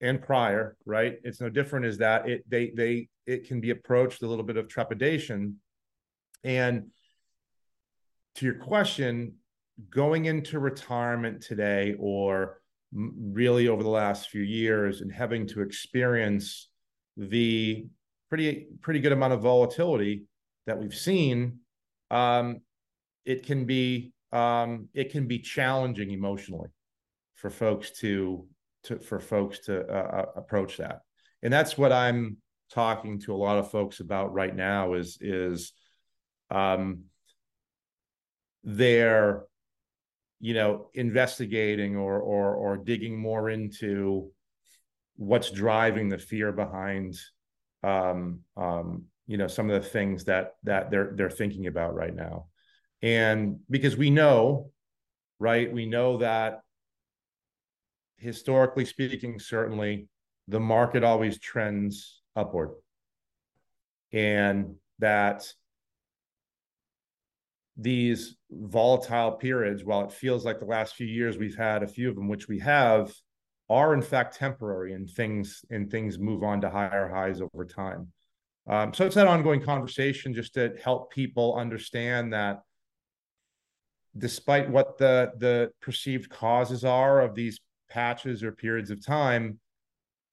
and 0.01 0.23
prior 0.23 0.77
right 0.87 1.19
it's 1.25 1.41
no 1.41 1.49
different 1.49 1.85
is 1.85 1.99
that 1.99 2.29
it 2.29 2.45
they 2.49 2.71
they 2.77 3.09
it 3.27 3.47
can 3.49 3.61
be 3.61 3.71
approached 3.71 4.23
a 4.23 4.27
little 4.27 4.45
bit 4.45 4.57
of 4.57 4.69
trepidation 4.69 5.57
and 6.45 6.91
to 8.37 8.47
your 8.47 8.55
question 8.55 9.35
going 9.91 10.27
into 10.27 10.59
retirement 10.59 11.43
today 11.43 11.95
or 11.99 12.61
really 12.93 13.69
over 13.69 13.83
the 13.83 13.89
last 13.89 14.29
few 14.29 14.43
years 14.43 15.01
and 15.01 15.13
having 15.13 15.47
to 15.47 15.63
experience 15.63 16.69
the 17.17 17.87
pretty 18.29 18.69
pretty 18.81 19.01
good 19.01 19.13
amount 19.13 19.33
of 19.33 19.41
volatility 19.41 20.25
that 20.67 20.79
we've 20.79 20.95
seen 20.95 21.59
um, 22.11 22.61
it 23.25 23.45
can 23.45 23.65
be 23.65 24.13
um, 24.33 24.89
it 24.95 25.11
can 25.11 25.27
be 25.27 25.39
challenging 25.39 26.11
emotionally 26.11 26.69
for 27.35 27.51
folks 27.51 27.91
to 28.01 28.47
to 28.85 28.99
for 28.99 29.21
folks 29.21 29.61
to 29.61 29.87
uh, 29.89 29.93
uh 29.93 30.27
approach 30.37 30.77
that. 30.77 31.01
And 31.43 31.53
that's 31.53 31.77
what 31.77 31.93
i'm 31.93 32.37
talking 32.71 33.19
to 33.21 33.35
a 33.35 33.37
lot 33.37 33.59
of 33.59 33.71
folks 33.71 34.01
about 34.01 34.33
right 34.33 34.55
now 34.55 34.95
is 34.95 35.19
is 35.21 35.73
um, 36.53 37.05
their 38.63 39.45
you 40.41 40.55
know 40.55 40.89
investigating 40.95 41.97
or 41.97 42.21
or 42.21 42.55
or 42.55 42.77
digging 42.77 43.19
more 43.19 43.49
into 43.51 44.31
what's 45.17 45.51
driving 45.51 46.09
the 46.09 46.19
fear 46.19 46.53
behind 46.53 47.19
um, 47.83 48.41
um, 48.57 49.05
you 49.27 49.37
know 49.37 49.49
some 49.49 49.71
of 49.71 49.83
the 49.83 49.89
things 49.89 50.25
that 50.25 50.53
that 50.65 50.91
they're 50.91 51.13
they're 51.17 51.31
thinking 51.31 51.67
about 51.67 51.95
right 51.95 52.15
now. 52.15 52.47
And 53.01 53.59
because 53.69 53.97
we 53.97 54.11
know 54.11 54.71
right 55.39 55.73
we 55.73 55.87
know 55.87 56.19
that 56.19 56.61
historically 58.19 58.85
speaking 58.85 59.41
certainly 59.41 60.07
the 60.49 60.61
market 60.61 61.03
always 61.03 61.39
trends 61.39 62.21
upward. 62.37 62.71
And 64.13 64.77
that 64.99 65.51
these 67.77 68.37
volatile 68.51 69.33
periods, 69.33 69.85
while 69.85 70.05
it 70.05 70.13
feels 70.13 70.45
like 70.45 70.59
the 70.59 70.67
last 70.67 70.95
few 70.95 71.07
years 71.07 71.39
we've 71.39 71.57
had 71.57 71.83
a 71.83 71.89
few 71.89 72.09
of 72.09 72.15
them, 72.15 72.29
which 72.29 72.49
we 72.49 72.59
have, 72.59 73.13
are 73.71 73.95
in 73.95 74.03
fact 74.03 74.37
temporary, 74.37 74.93
and 74.93 75.09
things 75.09 75.65
and 75.71 75.91
things 75.91 76.19
move 76.19 76.43
on 76.43 76.61
to 76.61 76.71
higher 76.71 77.09
highs 77.09 77.41
over 77.41 77.65
time. 77.65 78.13
Um, 78.69 78.93
so 78.93 79.07
it's 79.07 79.15
that 79.15 79.27
ongoing 79.27 79.63
conversation 79.63 80.35
just 80.35 80.55
to 80.55 80.75
help 80.83 81.11
people 81.11 81.57
understand 81.57 82.33
that 82.33 82.61
despite 84.19 84.71
what 84.71 84.99
the 84.99 85.33
the 85.39 85.71
perceived 85.81 86.29
causes 86.29 86.85
are 86.85 87.21
of 87.21 87.35
these 87.35 87.61
patches 87.89 88.43
or 88.43 88.53
periods 88.53 88.91
of 88.91 89.05
time, 89.05 89.59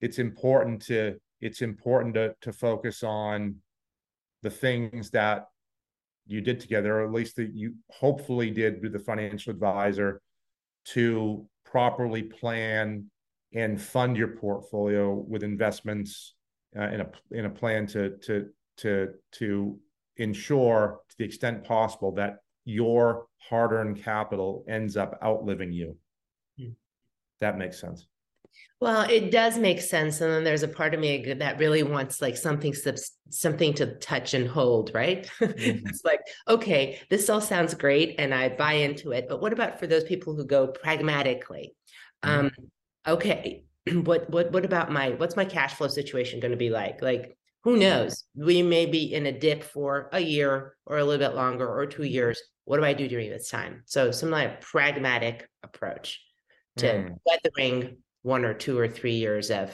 it's 0.02 0.20
important 0.20 0.82
to 0.84 1.18
it's 1.42 1.62
important 1.62 2.16
to 2.16 2.36
to 2.42 2.52
focus 2.52 3.04
on 3.04 3.56
the 4.42 4.50
things 4.50 5.10
that 5.12 5.46
you 6.30 6.42
did 6.42 6.60
together, 6.60 7.00
or 7.00 7.06
at 7.06 7.12
least 7.12 7.36
that 7.38 7.54
you 7.54 7.76
hopefully 7.90 8.52
did 8.52 8.82
with 8.82 8.94
the 8.94 9.00
financial 9.00 9.52
advisor 9.52 10.22
to 10.86 11.48
properly 11.66 12.24
plan 12.24 13.06
and 13.54 13.82
fund 13.82 14.16
your 14.16 14.30
portfolio 14.30 15.14
with 15.14 15.44
investments 15.44 16.36
uh, 16.78 16.90
in 16.90 17.02
a 17.02 17.10
in 17.32 17.46
a 17.46 17.50
plan 17.50 17.88
to 17.88 18.18
to 18.18 18.48
to 18.78 19.10
to 19.32 19.80
ensure 20.18 21.00
to 21.10 21.16
the 21.18 21.26
extent 21.26 21.64
possible 21.64 22.12
that 22.12 22.38
your 22.66 23.26
hard-earned 23.38 24.04
capital 24.04 24.64
ends 24.68 24.98
up 24.98 25.18
outliving 25.24 25.72
you. 25.72 25.98
Hmm. 26.58 26.72
That 27.40 27.58
makes 27.58 27.80
sense. 27.80 28.06
Well, 28.82 29.02
it 29.10 29.30
does 29.30 29.58
make 29.58 29.82
sense, 29.82 30.22
and 30.22 30.32
then 30.32 30.44
there's 30.46 30.64
a 30.64 30.68
part 30.68 30.94
of 30.94 31.02
me 31.02 31.34
that 31.34 31.60
really 31.60 31.84
wants 31.84 32.22
like 32.22 32.38
something 32.38 32.74
something 33.30 33.74
to 33.74 33.96
touch 33.96 34.34
and 34.34 34.48
hold, 34.48 34.92
right? 34.94 35.30
Mm-hmm. 35.42 35.88
it's 35.88 36.06
like, 36.06 36.22
okay, 36.48 37.00
this 37.10 37.30
all 37.30 37.42
sounds 37.42 37.74
great, 37.74 38.16
and 38.20 38.34
I 38.34 38.50
buy 38.50 38.74
into 38.74 39.12
it, 39.12 39.26
but 39.28 39.42
what 39.42 39.52
about 39.52 39.80
for 39.80 39.88
those 39.88 40.06
people 40.06 40.34
who 40.34 40.46
go 40.46 40.68
pragmatically? 40.68 41.76
Mm-hmm. 42.24 42.46
Um, 42.46 42.52
okay, 43.06 43.64
what 43.94 44.30
what 44.30 44.52
what 44.54 44.64
about 44.64 44.92
my 44.92 45.10
what's 45.12 45.36
my 45.36 45.46
cash 45.46 45.74
flow 45.74 45.88
situation 45.88 46.40
going 46.40 46.52
to 46.52 46.58
be 46.58 46.70
like? 46.70 47.02
Like, 47.02 47.38
who 47.64 47.76
knows? 47.76 48.24
We 48.36 48.64
may 48.64 48.86
be 48.86 49.14
in 49.14 49.26
a 49.26 49.38
dip 49.38 49.64
for 49.64 50.10
a 50.14 50.20
year 50.22 50.78
or 50.86 50.98
a 50.98 51.04
little 51.04 51.28
bit 51.28 51.36
longer 51.36 51.68
or 51.68 51.86
two 51.86 52.04
years. 52.04 52.42
What 52.64 52.78
do 52.78 52.86
I 52.86 52.94
do 52.94 53.10
during 53.10 53.30
this 53.30 53.50
time? 53.50 53.84
So, 53.86 54.12
some 54.12 54.30
like 54.30 54.62
pragmatic 54.62 55.50
approach 55.64 56.22
to 56.78 56.88
mm. 56.88 57.16
weathering 57.26 57.98
one 58.22 58.46
or 58.46 58.54
two 58.54 58.78
or 58.78 58.88
three 58.88 59.16
years 59.16 59.52
of 59.52 59.72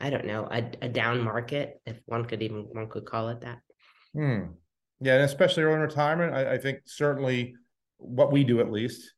i 0.00 0.10
don't 0.10 0.26
know 0.26 0.48
a, 0.50 0.64
a 0.82 0.88
down 0.88 1.20
market 1.20 1.80
if 1.86 2.00
one 2.06 2.24
could 2.24 2.42
even 2.42 2.66
one 2.72 2.88
could 2.88 3.04
call 3.04 3.28
it 3.28 3.40
that. 3.40 3.58
Hmm. 4.14 4.52
yeah 5.00 5.14
and 5.14 5.24
especially 5.24 5.62
in 5.64 5.80
retirement 5.80 6.34
I, 6.34 6.54
I, 6.54 6.58
think 6.58 6.80
certainly 6.86 7.54
what 7.98 8.32
we 8.32 8.44
do 8.44 8.60
at 8.60 8.70
least 8.70 9.12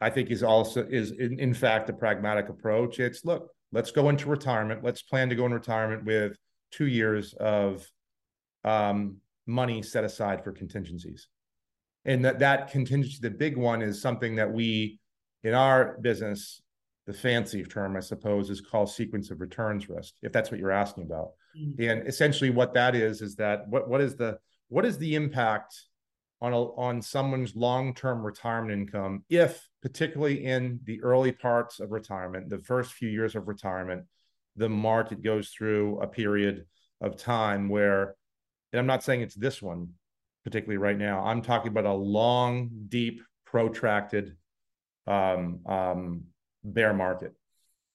i 0.00 0.10
think 0.10 0.30
is 0.30 0.42
also 0.42 0.86
is 0.86 1.12
in, 1.12 1.38
in 1.38 1.54
fact 1.54 1.88
a 1.90 1.92
pragmatic 1.92 2.48
approach. 2.48 2.98
It's 2.98 3.24
look 3.24 3.50
let's 3.72 3.90
go 3.90 4.08
into 4.10 4.28
retirement. 4.28 4.84
Let's 4.84 5.02
plan 5.02 5.28
to 5.30 5.34
go 5.34 5.46
in 5.46 5.52
retirement 5.52 6.04
with 6.04 6.36
two 6.70 6.86
years 6.86 7.34
of 7.34 7.86
um, 8.64 9.16
money 9.46 9.82
set 9.82 10.04
aside 10.04 10.44
for 10.44 10.52
contingencies. 10.52 11.28
And 12.04 12.24
that 12.24 12.40
that 12.40 12.70
contingency 12.70 13.18
the 13.20 13.30
big 13.30 13.56
one 13.56 13.82
is 13.82 14.00
something 14.00 14.36
that 14.36 14.52
we 14.52 15.00
in 15.42 15.54
our 15.54 15.98
business 16.00 16.60
the 17.06 17.12
fancy 17.12 17.64
term, 17.64 17.96
I 17.96 18.00
suppose, 18.00 18.50
is 18.50 18.60
called 18.60 18.90
sequence 18.90 19.30
of 19.30 19.40
returns 19.40 19.88
risk, 19.88 20.14
if 20.22 20.32
that's 20.32 20.50
what 20.50 20.60
you're 20.60 20.70
asking 20.70 21.04
about. 21.04 21.30
Mm-hmm. 21.58 21.82
And 21.82 22.06
essentially, 22.06 22.50
what 22.50 22.74
that 22.74 22.94
is 22.94 23.22
is 23.22 23.36
that 23.36 23.68
what 23.68 23.88
what 23.88 24.00
is 24.00 24.16
the 24.16 24.38
what 24.68 24.84
is 24.84 24.98
the 24.98 25.14
impact 25.14 25.74
on 26.40 26.52
a, 26.52 26.60
on 26.60 27.00
someone's 27.00 27.54
long 27.54 27.94
term 27.94 28.24
retirement 28.24 28.72
income 28.72 29.24
if, 29.28 29.68
particularly 29.80 30.44
in 30.44 30.80
the 30.84 31.00
early 31.02 31.32
parts 31.32 31.78
of 31.80 31.92
retirement, 31.92 32.50
the 32.50 32.58
first 32.58 32.92
few 32.92 33.08
years 33.08 33.36
of 33.36 33.48
retirement, 33.48 34.04
the 34.56 34.68
market 34.68 35.22
goes 35.22 35.50
through 35.50 36.00
a 36.00 36.06
period 36.06 36.66
of 37.00 37.16
time 37.16 37.68
where, 37.68 38.16
and 38.72 38.80
I'm 38.80 38.86
not 38.86 39.02
saying 39.02 39.22
it's 39.22 39.34
this 39.34 39.62
one 39.62 39.90
particularly 40.44 40.78
right 40.78 40.98
now. 40.98 41.24
I'm 41.24 41.42
talking 41.42 41.68
about 41.68 41.84
a 41.84 41.92
long, 41.92 42.70
deep, 42.88 43.22
protracted 43.44 44.36
um, 45.06 45.60
um, 45.66 46.24
bear 46.64 46.94
market. 46.94 47.34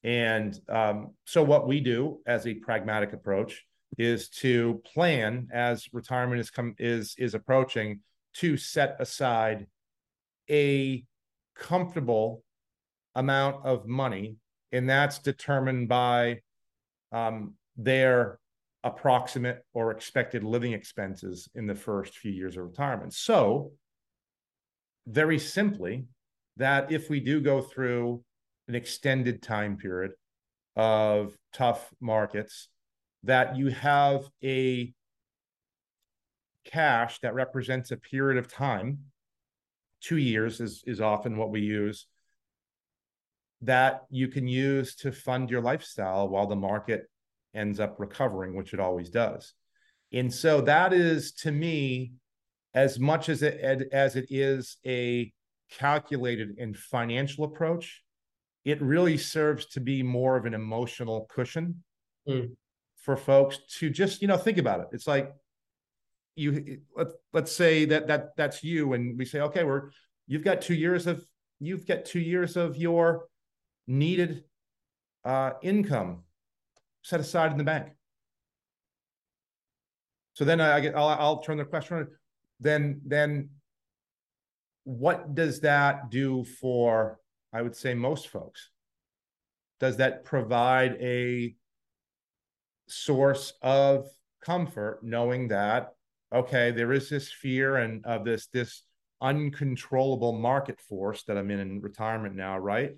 And 0.04 0.58
um, 0.70 1.12
so, 1.26 1.44
what 1.44 1.68
we 1.68 1.80
do 1.80 2.20
as 2.26 2.46
a 2.46 2.54
pragmatic 2.54 3.14
approach 3.14 3.66
is 3.98 4.30
to 4.30 4.82
plan 4.94 5.48
as 5.52 5.88
retirement 5.92 6.40
is 6.40 6.50
come 6.50 6.76
is 6.78 7.16
is 7.18 7.34
approaching 7.34 8.02
to 8.36 8.58
set 8.58 8.96
aside 9.00 9.68
a 10.50 11.04
comfortable 11.56 12.44
amount 13.16 13.66
of 13.66 13.88
money, 13.88 14.38
and 14.72 14.88
that's 14.88 15.20
determined 15.20 15.90
by 15.90 16.40
um, 17.12 17.56
their 17.76 18.40
approximate 18.84 19.66
or 19.74 19.92
expected 19.92 20.44
living 20.44 20.74
expenses 20.74 21.50
in 21.56 21.66
the 21.66 21.76
first 21.76 22.18
few 22.18 22.32
years 22.32 22.56
of 22.56 22.66
retirement. 22.66 23.14
So, 23.14 23.72
very 25.08 25.40
simply, 25.40 26.06
that 26.58 26.92
if 26.92 27.10
we 27.10 27.20
do 27.20 27.42
go 27.42 27.62
through 27.62 28.24
an 28.68 28.76
extended 28.76 29.42
time 29.42 29.78
period 29.78 30.12
of 30.76 31.36
tough 31.54 31.90
markets, 32.00 32.70
that 33.24 33.58
you 33.58 33.68
have 33.68 34.24
a 34.44 34.94
cash 36.66 37.20
that 37.20 37.34
represents 37.34 37.92
a 37.92 37.98
period 37.98 38.38
of 38.38 38.52
time, 38.52 39.00
two 40.02 40.18
years 40.18 40.60
is, 40.60 40.84
is 40.86 41.02
often 41.02 41.38
what 41.38 41.50
we 41.50 41.62
use, 41.62 42.08
that 43.62 44.02
you 44.10 44.28
can 44.28 44.48
use 44.48 44.96
to 44.96 45.12
fund 45.12 45.50
your 45.50 45.62
lifestyle 45.62 46.30
while 46.30 46.46
the 46.46 46.56
market 46.56 47.10
ends 47.56 47.80
up 47.80 47.96
recovering, 47.98 48.56
which 48.56 48.74
it 48.74 48.80
always 48.80 49.10
does. 49.10 49.54
And 50.14 50.32
so 50.32 50.62
that 50.62 50.94
is 50.94 51.32
to 51.34 51.52
me 51.52 52.14
as 52.74 53.00
much 53.00 53.30
as 53.30 53.42
it 53.42 53.90
as 53.92 54.16
it 54.16 54.28
is 54.30 54.78
a 54.86 55.34
calculated 55.72 56.58
and 56.60 56.78
financial 56.78 57.44
approach, 57.44 58.04
it 58.68 58.82
really 58.82 59.18
serves 59.18 59.66
to 59.66 59.80
be 59.80 60.04
more 60.04 60.36
of 60.36 60.46
an 60.46 60.54
emotional 60.54 61.26
cushion 61.34 61.84
Mm. 62.28 62.58
for 62.98 63.16
folks 63.16 63.60
to 63.80 63.90
just 63.90 64.22
you 64.22 64.28
know 64.28 64.36
think 64.36 64.58
about 64.58 64.82
it. 64.82 64.88
It's 64.92 65.08
like 65.08 65.32
you 66.36 66.82
let 66.94 67.08
let's 67.32 67.54
say 67.54 67.86
that 67.86 68.08
that 68.08 68.36
that's 68.36 68.66
you, 68.66 68.92
and 68.92 69.18
we 69.18 69.24
say, 69.24 69.40
okay, 69.40 69.64
we're 69.64 69.92
you've 70.28 70.44
got 70.44 70.62
two 70.62 70.74
years 70.74 71.08
of 71.08 71.24
you've 71.62 71.88
got 71.88 72.04
two 72.04 72.20
years 72.20 72.58
of 72.58 72.76
your 72.76 73.30
needed 73.88 74.44
uh, 75.24 75.52
income 75.62 76.24
set 77.02 77.22
aside 77.22 77.54
in 77.54 77.58
the 77.58 77.64
bank. 77.64 77.88
So 80.34 80.44
then 80.44 80.60
I, 80.60 80.76
I 80.76 80.80
get 80.82 80.94
I'll, 80.98 81.08
I'll 81.08 81.42
turn 81.42 81.58
the 81.58 81.64
question. 81.64 82.08
Then 82.60 83.00
then 83.06 83.52
what 84.84 85.34
does 85.34 85.62
that 85.62 86.10
do 86.10 86.44
for 86.44 87.20
I 87.58 87.64
would 87.64 87.76
say 87.76 87.96
most 87.96 88.28
folks? 88.28 88.70
Does 89.80 89.98
that 89.98 90.24
provide 90.26 90.96
a 91.02 91.56
source 92.88 93.54
of 93.64 94.08
comfort 94.46 95.00
knowing 95.04 95.48
that 95.48 95.94
okay, 96.32 96.72
there 96.72 96.92
is 96.92 97.10
this 97.10 97.32
fear 97.32 97.78
and 97.78 98.06
of 98.06 98.26
this 98.26 98.48
this 98.48 98.84
uncontrollable 99.22 100.34
market 100.34 100.80
force 100.80 101.24
that 101.24 101.38
I'm 101.38 101.50
in 101.50 101.60
in 101.60 101.82
retirement 101.82 102.36
now, 102.36 102.60
right? 102.60 102.92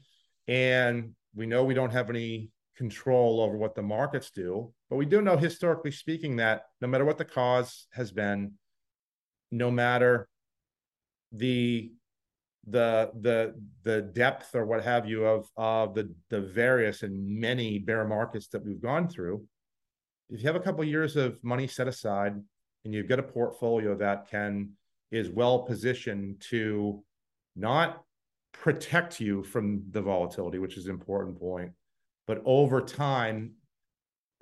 And 0.48 1.12
we 1.34 1.46
know 1.46 1.64
we 1.64 1.74
don't 1.74 1.94
have 1.94 2.10
any 2.10 2.50
control 2.76 3.40
over 3.40 3.56
what 3.56 3.76
the 3.76 3.82
markets 3.82 4.30
do, 4.32 4.74
but 4.90 4.98
we 4.98 5.06
do 5.06 5.22
know 5.22 5.38
historically 5.38 5.92
speaking 5.92 6.36
that 6.38 6.64
no 6.82 6.88
matter 6.90 7.06
what 7.06 7.18
the 7.18 7.24
cause 7.24 7.88
has 7.94 8.12
been, 8.12 8.56
no 9.52 9.72
matter 9.72 10.28
the 11.32 11.94
the 12.68 13.12
the 13.22 13.56
the 13.84 14.02
depth 14.02 14.54
or 14.54 14.66
what 14.66 14.84
have 14.84 15.08
you 15.08 15.26
of 15.26 15.48
of 15.58 15.96
the 15.96 16.14
the 16.30 16.42
various 16.42 17.04
and 17.04 17.40
many 17.40 17.80
bear 17.80 18.06
markets 18.06 18.48
that 18.48 18.64
we've 18.64 18.82
gone 18.82 19.08
through. 19.08 19.46
If 20.30 20.42
you 20.42 20.48
have 20.48 20.56
a 20.56 20.60
couple 20.60 20.82
of 20.82 20.88
years 20.88 21.16
of 21.16 21.44
money 21.44 21.68
set 21.68 21.88
aside 21.88 22.36
and 22.86 22.94
you've 22.94 23.10
got 23.10 23.20
a 23.20 23.24
portfolio 23.24 23.96
that 23.96 24.30
can 24.30 24.72
is 25.12 25.30
well 25.30 25.60
positioned 25.60 26.42
to 26.50 27.04
not 27.56 28.04
protect 28.52 29.20
you 29.20 29.44
from 29.44 29.84
the 29.92 30.02
volatility 30.02 30.60
which 30.60 30.78
is 30.78 30.86
an 30.86 30.92
important 30.92 31.40
point 31.40 31.72
but 32.28 32.42
over 32.46 32.82
time 32.82 33.52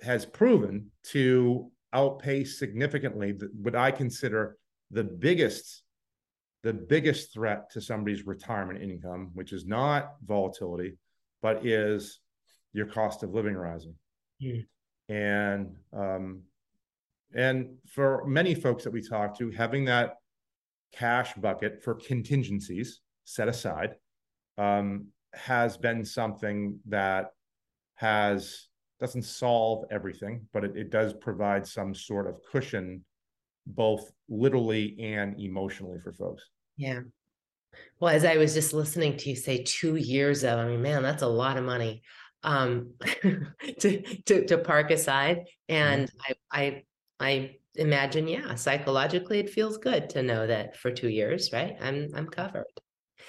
has 0.01 0.25
proven 0.25 0.89
to 1.03 1.69
outpace 1.93 2.57
significantly 2.57 3.37
what 3.61 3.75
i 3.75 3.91
consider 3.91 4.57
the 4.91 5.03
biggest 5.03 5.83
the 6.67 6.73
biggest 6.73 7.33
threat 7.33 7.69
to 7.71 7.79
somebody's 7.79 8.27
retirement 8.27 8.83
income, 8.83 9.31
which 9.33 9.53
is 9.53 9.65
not 9.65 10.15
volatility, 10.25 10.97
but 11.41 11.65
is 11.65 12.19
your 12.73 12.85
cost 12.85 13.23
of 13.23 13.33
living 13.33 13.55
rising. 13.55 13.95
Hmm. 14.41 14.59
And 15.07 15.75
um, 15.93 16.41
and 17.33 17.77
for 17.87 18.27
many 18.27 18.53
folks 18.53 18.83
that 18.83 18.91
we 18.91 19.01
talk 19.01 19.37
to, 19.37 19.49
having 19.49 19.85
that 19.85 20.15
cash 20.93 21.33
bucket 21.35 21.81
for 21.85 21.93
contingencies 21.93 22.99
set 23.23 23.47
aside 23.47 23.95
um, 24.57 25.07
has 25.33 25.77
been 25.77 26.03
something 26.03 26.79
that 26.89 27.27
has 27.95 28.67
doesn't 28.99 29.23
solve 29.23 29.85
everything, 29.89 30.45
but 30.51 30.65
it, 30.65 30.75
it 30.75 30.89
does 30.89 31.13
provide 31.13 31.65
some 31.65 31.95
sort 31.95 32.27
of 32.27 32.41
cushion, 32.51 33.05
both 33.65 34.11
literally 34.27 34.99
and 34.99 35.39
emotionally 35.39 35.99
for 36.03 36.11
folks. 36.11 36.43
Yeah. 36.77 37.01
Well, 37.99 38.13
as 38.13 38.25
I 38.25 38.37
was 38.37 38.53
just 38.53 38.73
listening 38.73 39.17
to 39.17 39.29
you 39.29 39.35
say 39.35 39.63
two 39.63 39.95
years 39.95 40.43
of, 40.43 40.59
I 40.59 40.67
mean, 40.67 40.81
man, 40.81 41.03
that's 41.03 41.23
a 41.23 41.27
lot 41.27 41.57
of 41.57 41.63
money 41.63 42.03
um 42.43 42.93
to, 43.79 44.03
to 44.25 44.45
to 44.45 44.57
park 44.59 44.91
aside. 44.91 45.45
And 45.69 46.09
I 46.21 46.33
I 46.51 46.83
I 47.19 47.55
imagine, 47.75 48.27
yeah, 48.27 48.55
psychologically 48.55 49.39
it 49.39 49.49
feels 49.49 49.77
good 49.77 50.09
to 50.11 50.23
know 50.23 50.45
that 50.47 50.77
for 50.77 50.91
two 50.91 51.09
years, 51.09 51.51
right? 51.53 51.75
I'm 51.81 52.09
I'm 52.15 52.27
covered. 52.27 52.65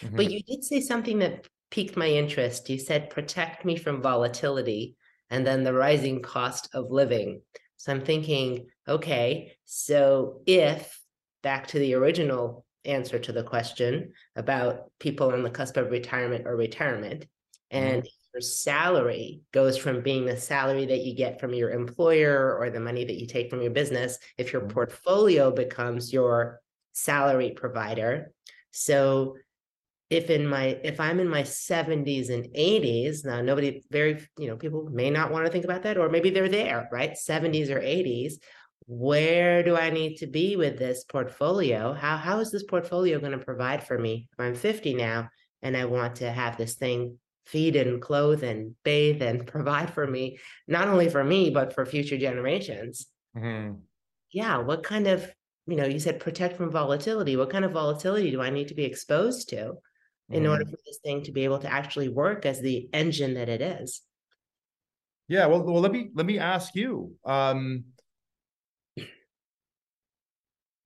Mhm. 0.03 0.17
But 0.17 0.31
you 0.31 0.43
did 0.43 0.65
say 0.65 0.81
something 0.81 1.19
that 1.21 1.47
piqued 1.71 1.97
my 1.97 2.09
interest. 2.09 2.69
You 2.71 2.79
said 2.79 3.11
protect 3.11 3.65
me 3.65 3.77
from 3.77 4.03
volatility 4.03 4.97
and 5.31 5.47
then 5.47 5.65
the 5.65 5.75
rising 5.75 6.23
cost 6.23 6.69
of 6.75 6.91
living. 6.91 7.43
So 7.77 7.93
I'm 7.93 8.01
thinking, 8.05 8.69
okay, 8.89 9.57
so 9.65 10.43
if 10.47 10.99
back 11.43 11.69
to 11.69 11.79
the 11.79 11.95
original 11.95 12.65
answer 12.89 13.19
to 13.19 13.33
the 13.33 13.43
question 13.45 14.13
about 14.37 14.91
people 14.99 15.33
on 15.33 15.43
the 15.43 15.51
cusp 15.51 15.77
of 15.77 15.91
retirement 15.91 16.47
or 16.47 16.57
retirement, 16.57 17.27
and 17.71 18.09
your 18.35 18.41
salary 18.41 19.41
goes 19.53 19.77
from 19.77 20.03
being 20.03 20.25
the 20.25 20.37
salary 20.37 20.87
that 20.87 21.05
you 21.05 21.15
get 21.15 21.41
from 21.41 21.55
your 21.55 21.71
employer 21.71 22.57
or 22.59 22.71
the 22.71 22.81
money 22.81 23.05
that 23.05 23.21
you 23.21 23.27
take 23.27 23.51
from 23.51 23.63
your 23.63 23.71
business, 23.71 24.19
if 24.37 24.53
your 24.53 24.63
Mhm. 24.63 24.71
portfolio 24.71 25.51
becomes 25.51 26.13
your 26.13 26.61
salary 26.93 27.53
provider. 27.53 28.33
So 28.71 29.37
if 30.11 30.31
in 30.31 30.47
my 30.47 30.79
if 30.83 31.01
i'm 31.01 31.21
in 31.21 31.29
my 31.29 31.43
70s 31.43 32.31
and 32.31 32.49
80s 32.55 33.25
now 33.25 33.43
nobody 33.43 33.83
very 33.91 34.27
you 34.39 34.49
know 34.49 34.57
people 34.57 34.89
may 34.91 35.11
not 35.11 35.31
want 35.31 35.45
to 35.45 35.53
think 35.53 35.65
about 35.65 35.83
that 35.83 35.99
or 35.99 36.09
maybe 36.09 36.31
they're 36.31 36.49
there 36.49 36.89
right 36.91 37.17
70s 37.17 37.71
or 37.71 37.81
80s 37.81 38.39
where 38.89 39.63
do 39.63 39.77
i 39.77 39.91
need 39.91 40.17
to 40.17 40.27
be 40.27 40.57
with 40.57 40.79
this 40.79 41.05
portfolio 41.05 41.93
how 41.93 42.17
how 42.17 42.41
is 42.41 42.51
this 42.51 42.65
portfolio 42.65 43.21
going 43.21 43.39
to 43.39 43.45
provide 43.45 43.85
for 43.87 43.99
me 43.99 44.29
i'm 44.39 44.55
50 44.55 44.95
now 44.95 45.29
and 45.63 45.77
i 45.77 45.85
want 45.85 46.17
to 46.17 46.31
have 46.31 46.57
this 46.57 46.75
thing 46.77 47.19
feed 47.45 47.77
and 47.77 48.01
clothe 48.01 48.43
and 48.43 48.75
bathe 48.85 49.23
and 49.23 49.47
provide 49.55 49.93
for 49.93 50.07
me 50.07 50.39
not 50.67 50.89
only 50.89 51.09
for 51.11 51.23
me 51.23 51.51
but 51.51 51.75
for 51.75 51.85
future 51.87 52.17
generations 52.19 53.09
Mhm. 53.35 53.89
yeah 54.33 54.59
what 54.59 54.83
kind 54.83 55.07
of 55.07 55.31
you 55.67 55.77
know 55.77 55.85
you 55.87 55.99
said 56.01 56.21
protect 56.21 56.57
from 56.57 56.71
volatility 56.71 57.37
what 57.37 57.51
kind 57.51 57.65
of 57.65 57.73
volatility 57.73 58.31
do 58.31 58.41
i 58.41 58.51
need 58.51 58.69
to 58.69 58.75
be 58.75 58.85
exposed 58.85 59.51
to 59.51 59.75
in 60.31 60.47
order 60.47 60.65
Mhm. 60.65 60.71
for 60.71 60.79
this 60.87 60.99
thing 61.05 61.23
to 61.23 61.33
be 61.33 61.45
able 61.45 61.59
to 61.59 61.71
actually 61.71 62.09
work 62.09 62.47
as 62.47 62.61
the 62.61 62.89
engine 62.93 63.35
that 63.35 63.49
it 63.49 63.63
is. 63.63 64.03
Yeah, 65.29 65.47
well, 65.47 65.63
well, 65.63 65.81
let 65.81 65.93
me 65.93 66.11
let 66.15 66.27
me 66.27 66.39
ask 66.39 66.75
you. 66.75 67.17
Um, 67.25 67.85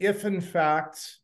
if 0.03 0.25
in 0.25 0.41
fact 0.41 1.19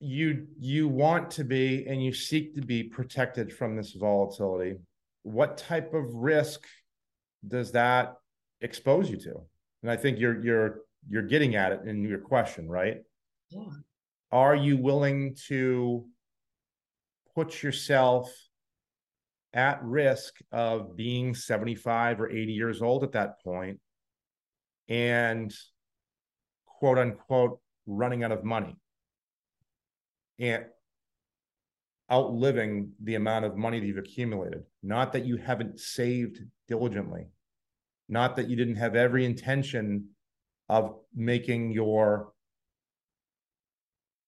you 0.00 0.46
you 0.58 0.88
want 0.88 1.30
to 1.32 1.44
be 1.44 1.86
and 1.86 2.04
you 2.04 2.12
seek 2.12 2.54
to 2.54 2.62
be 2.62 2.82
protected 2.82 3.52
from 3.52 3.76
this 3.76 3.92
volatility, 3.92 4.76
what 5.22 5.56
type 5.56 5.92
of 5.94 6.14
risk 6.14 6.66
does 7.46 7.72
that 7.72 8.14
expose 8.60 9.10
you 9.10 9.16
to? 9.16 9.34
And 9.82 9.90
I 9.90 9.96
think 9.96 10.18
you're 10.18 10.42
you're 10.44 10.80
you're 11.08 11.22
getting 11.22 11.56
at 11.56 11.72
it 11.72 11.80
in 11.86 12.04
your 12.04 12.18
question, 12.18 12.68
right? 12.68 12.98
Yeah. 13.50 13.64
Are 14.30 14.56
you 14.56 14.76
willing 14.76 15.36
to 15.48 16.06
put 17.34 17.62
yourself 17.62 18.32
at 19.52 19.82
risk 19.82 20.38
of 20.50 20.96
being 20.96 21.34
75 21.34 22.20
or 22.20 22.28
80 22.28 22.52
years 22.52 22.82
old 22.82 23.04
at 23.04 23.12
that 23.12 23.40
point 23.42 23.78
and 24.88 25.54
quote 26.66 26.98
unquote 26.98 27.60
running 27.86 28.22
out 28.24 28.32
of 28.32 28.44
money 28.44 28.76
and 30.38 30.64
outliving 32.10 32.92
the 33.02 33.14
amount 33.14 33.44
of 33.44 33.56
money 33.56 33.80
that 33.80 33.86
you've 33.86 33.98
accumulated. 33.98 34.62
Not 34.82 35.12
that 35.12 35.24
you 35.24 35.36
haven't 35.36 35.80
saved 35.80 36.40
diligently, 36.68 37.28
not 38.08 38.36
that 38.36 38.48
you 38.48 38.56
didn't 38.56 38.76
have 38.76 38.94
every 38.94 39.24
intention 39.24 40.08
of 40.68 40.96
making 41.14 41.72
your 41.72 42.32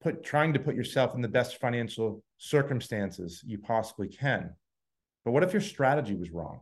put 0.03 0.23
trying 0.23 0.53
to 0.53 0.59
put 0.59 0.75
yourself 0.75 1.15
in 1.15 1.23
the 1.23 1.29
best 1.29 1.59
financial 1.61 2.23
circumstances 2.39 3.43
you 3.47 3.59
possibly 3.59 4.09
can. 4.09 4.55
But 5.25 5.33
what 5.33 5.43
if 5.43 5.53
your 5.53 5.63
strategy 5.63 6.15
was 6.15 6.31
wrong? 6.31 6.61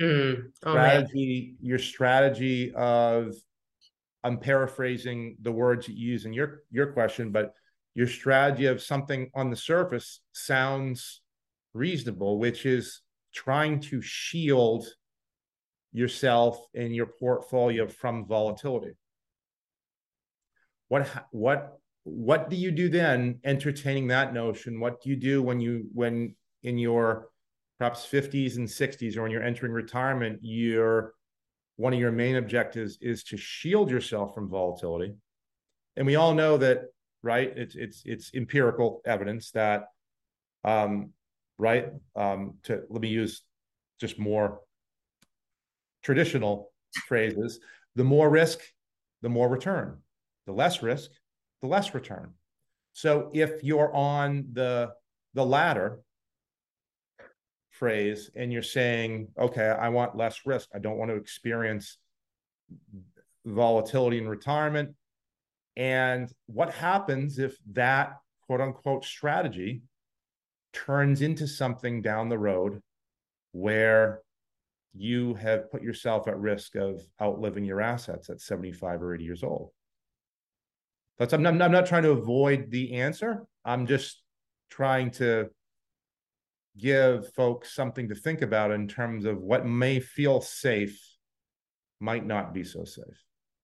Mm, 0.00 0.52
Oh 0.64 0.74
man. 0.74 1.06
strategy, 1.06 1.56
your 1.60 1.78
strategy 1.78 2.72
of, 2.74 3.34
I'm 4.28 4.38
paraphrasing 4.38 5.36
the 5.42 5.52
words 5.52 5.88
you 5.88 5.94
use 5.94 6.24
in 6.26 6.32
your 6.32 6.62
your 6.70 6.92
question, 6.92 7.32
but 7.32 7.54
your 7.94 8.06
strategy 8.06 8.66
of 8.66 8.82
something 8.82 9.30
on 9.34 9.50
the 9.50 9.56
surface 9.56 10.20
sounds 10.32 11.22
reasonable, 11.74 12.38
which 12.38 12.66
is 12.66 13.00
trying 13.34 13.80
to 13.80 14.00
shield 14.00 14.86
yourself 15.92 16.64
and 16.74 16.94
your 16.94 17.06
portfolio 17.06 17.88
from 17.88 18.26
volatility. 18.26 18.92
What 20.88 21.08
what 21.30 21.78
what 22.04 22.50
do 22.50 22.56
you 22.56 22.70
do 22.70 22.88
then 22.88 23.40
entertaining 23.44 24.08
that 24.08 24.34
notion? 24.34 24.80
What 24.80 25.02
do 25.02 25.10
you 25.10 25.16
do 25.16 25.42
when 25.42 25.60
you 25.60 25.88
when 25.92 26.36
in 26.62 26.78
your 26.78 27.28
perhaps 27.78 28.06
50s 28.06 28.56
and 28.56 28.68
60s 28.68 29.16
or 29.16 29.22
when 29.22 29.30
you're 29.30 29.42
entering 29.42 29.72
retirement, 29.72 30.40
you're 30.42 31.14
one 31.78 31.94
of 31.94 31.98
your 31.98 32.12
main 32.12 32.36
objectives 32.36 32.98
is 33.00 33.24
to 33.24 33.36
shield 33.36 33.90
yourself 33.90 34.34
from 34.34 34.50
volatility. 34.50 35.14
And 35.96 36.06
we 36.06 36.16
all 36.16 36.34
know 36.34 36.58
that 36.58 36.82
right? 37.22 37.52
It's 37.56 37.74
it's 37.74 38.02
it's 38.04 38.30
empirical 38.34 39.00
evidence 39.04 39.50
that, 39.52 39.86
um, 40.64 41.10
right? 41.56 41.88
Um, 42.16 42.54
to 42.64 42.82
let 42.88 43.00
me 43.00 43.08
use 43.08 43.42
just 44.00 44.18
more 44.18 44.60
traditional 46.02 46.70
phrases. 47.06 47.60
The 47.96 48.04
more 48.04 48.30
risk, 48.30 48.60
the 49.22 49.28
more 49.28 49.48
return. 49.48 49.98
The 50.46 50.52
less 50.52 50.82
risk, 50.82 51.10
the 51.62 51.68
less 51.68 51.94
return. 51.94 52.32
So 52.92 53.30
if 53.34 53.62
you're 53.62 53.94
on 53.94 54.48
the 54.52 54.90
the 55.34 55.44
latter 55.44 56.00
phrase 57.78 58.30
and 58.34 58.52
you're 58.52 58.62
saying, 58.62 59.28
okay, 59.38 59.66
I 59.66 59.88
want 59.88 60.16
less 60.16 60.40
risk. 60.44 60.68
I 60.74 60.78
don't 60.78 60.98
want 60.98 61.10
to 61.10 61.16
experience 61.16 61.98
volatility 63.44 64.18
in 64.18 64.28
retirement. 64.28 64.94
And 65.76 66.30
what 66.46 66.74
happens 66.74 67.38
if 67.38 67.56
that 67.72 68.16
quote 68.46 68.60
unquote 68.60 69.04
strategy 69.04 69.82
turns 70.72 71.22
into 71.22 71.46
something 71.46 72.02
down 72.02 72.28
the 72.28 72.38
road 72.38 72.82
where 73.52 74.20
you 74.94 75.34
have 75.34 75.70
put 75.70 75.82
yourself 75.82 76.26
at 76.26 76.38
risk 76.38 76.74
of 76.74 77.00
outliving 77.22 77.64
your 77.64 77.80
assets 77.80 78.28
at 78.28 78.40
75 78.40 79.02
or 79.02 79.14
80 79.14 79.24
years 79.24 79.44
old? 79.44 79.70
That's 81.18 81.32
I'm 81.32 81.42
not, 81.42 81.60
I'm 81.60 81.72
not 81.72 81.86
trying 81.86 82.04
to 82.04 82.10
avoid 82.10 82.70
the 82.70 82.94
answer. 82.94 83.44
I'm 83.64 83.86
just 83.86 84.22
trying 84.70 85.10
to 85.12 85.50
give 86.78 87.32
folks 87.34 87.74
something 87.74 88.08
to 88.08 88.14
think 88.14 88.42
about 88.42 88.70
in 88.70 88.88
terms 88.88 89.24
of 89.24 89.38
what 89.38 89.66
may 89.66 90.00
feel 90.00 90.40
safe 90.40 90.98
might 92.00 92.24
not 92.24 92.54
be 92.54 92.64
so 92.64 92.84
safe. 92.84 93.04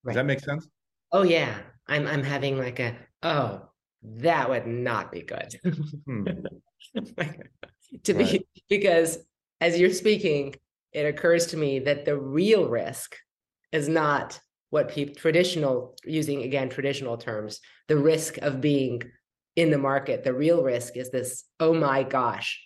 Does 0.05 0.17
that 0.17 0.27
make 0.27 0.41
sense? 0.41 0.69
Oh 1.13 1.23
yeah, 1.23 1.57
I'm 1.87 2.07
I'm 2.07 2.23
having 2.23 2.59
like 2.59 2.81
a 2.81 2.97
oh 3.23 3.69
that 4.03 4.51
would 4.51 4.67
not 4.67 5.11
be 5.11 5.23
good. 5.23 5.55
Hmm. 6.07 6.25
to 8.05 8.15
be 8.15 8.25
Right. 8.25 8.47
because 8.69 9.19
as 9.61 9.79
you're 9.79 9.91
speaking, 9.91 10.55
it 10.93 11.07
occurs 11.07 11.47
to 11.47 11.57
me 11.57 11.79
that 11.81 12.05
the 12.05 12.19
real 12.19 12.69
risk 12.69 13.17
is 13.73 13.89
not 13.89 14.39
what 14.71 14.89
people 14.89 15.15
traditional 15.15 15.97
using 16.05 16.43
again 16.43 16.69
traditional 16.69 17.17
terms, 17.17 17.61
the 17.89 17.97
risk 17.97 18.39
of 18.39 18.61
being 18.61 19.03
in 19.57 19.71
the 19.71 19.79
market. 19.79 20.25
The 20.25 20.35
real 20.35 20.63
risk 20.63 20.97
is 20.97 21.11
this, 21.11 21.45
oh 21.61 21.73
my 21.73 22.03
gosh, 22.03 22.64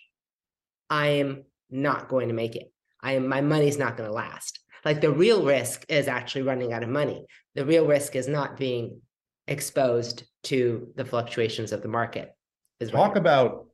I 0.89 1.07
am 1.07 1.43
not 1.69 2.09
going 2.09 2.29
to 2.29 2.33
make 2.33 2.55
it. 2.55 2.71
I 3.01 3.13
am 3.13 3.27
my 3.27 3.41
money's 3.41 3.77
not 3.77 3.97
going 3.97 4.09
to 4.09 4.13
last. 4.13 4.59
Like 4.85 5.01
the 5.01 5.11
real 5.11 5.45
risk 5.45 5.85
is 5.89 6.07
actually 6.07 6.43
running 6.43 6.73
out 6.73 6.83
of 6.83 6.89
money. 6.89 7.25
The 7.55 7.65
real 7.65 7.85
risk 7.85 8.15
is 8.15 8.27
not 8.27 8.57
being 8.57 9.01
exposed 9.47 10.23
to 10.43 10.91
the 10.95 11.05
fluctuations 11.05 11.71
of 11.71 11.81
the 11.81 11.87
market. 11.87 12.33
Is 12.79 12.91
Talk 12.91 13.17
about 13.17 13.67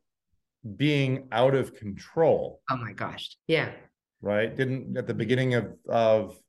being 0.78 1.28
out 1.32 1.54
of 1.54 1.76
control, 1.76 2.62
oh 2.72 2.78
my 2.78 2.94
gosh. 2.94 3.38
Yeah. 3.48 3.72
right? 4.22 4.56
Didn't 4.56 4.98
at 4.98 5.06
the 5.06 5.14
mm-hmm. 5.14 5.18
beginning 5.20 5.54
of 5.56 5.74
of 5.88 6.40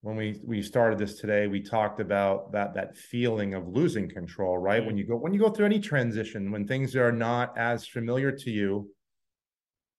when 0.00 0.16
we 0.16 0.40
we 0.44 0.62
started 0.62 0.98
this 0.98 1.20
today, 1.20 1.46
we 1.46 1.60
talked 1.60 2.00
about 2.00 2.52
that 2.52 2.74
that 2.74 2.96
feeling 2.96 3.54
of 3.54 3.68
losing 3.68 4.08
control, 4.08 4.58
right? 4.58 4.84
When 4.84 4.96
mm. 4.96 4.98
you 4.98 5.06
go 5.06 5.16
when 5.16 5.32
you 5.32 5.40
go 5.40 5.50
through 5.50 5.66
any 5.66 5.80
transition, 5.80 6.50
when 6.50 6.66
things 6.66 6.96
are 6.96 7.12
not 7.12 7.56
as 7.56 7.86
familiar 7.86 8.32
to 8.32 8.50
you 8.50 8.90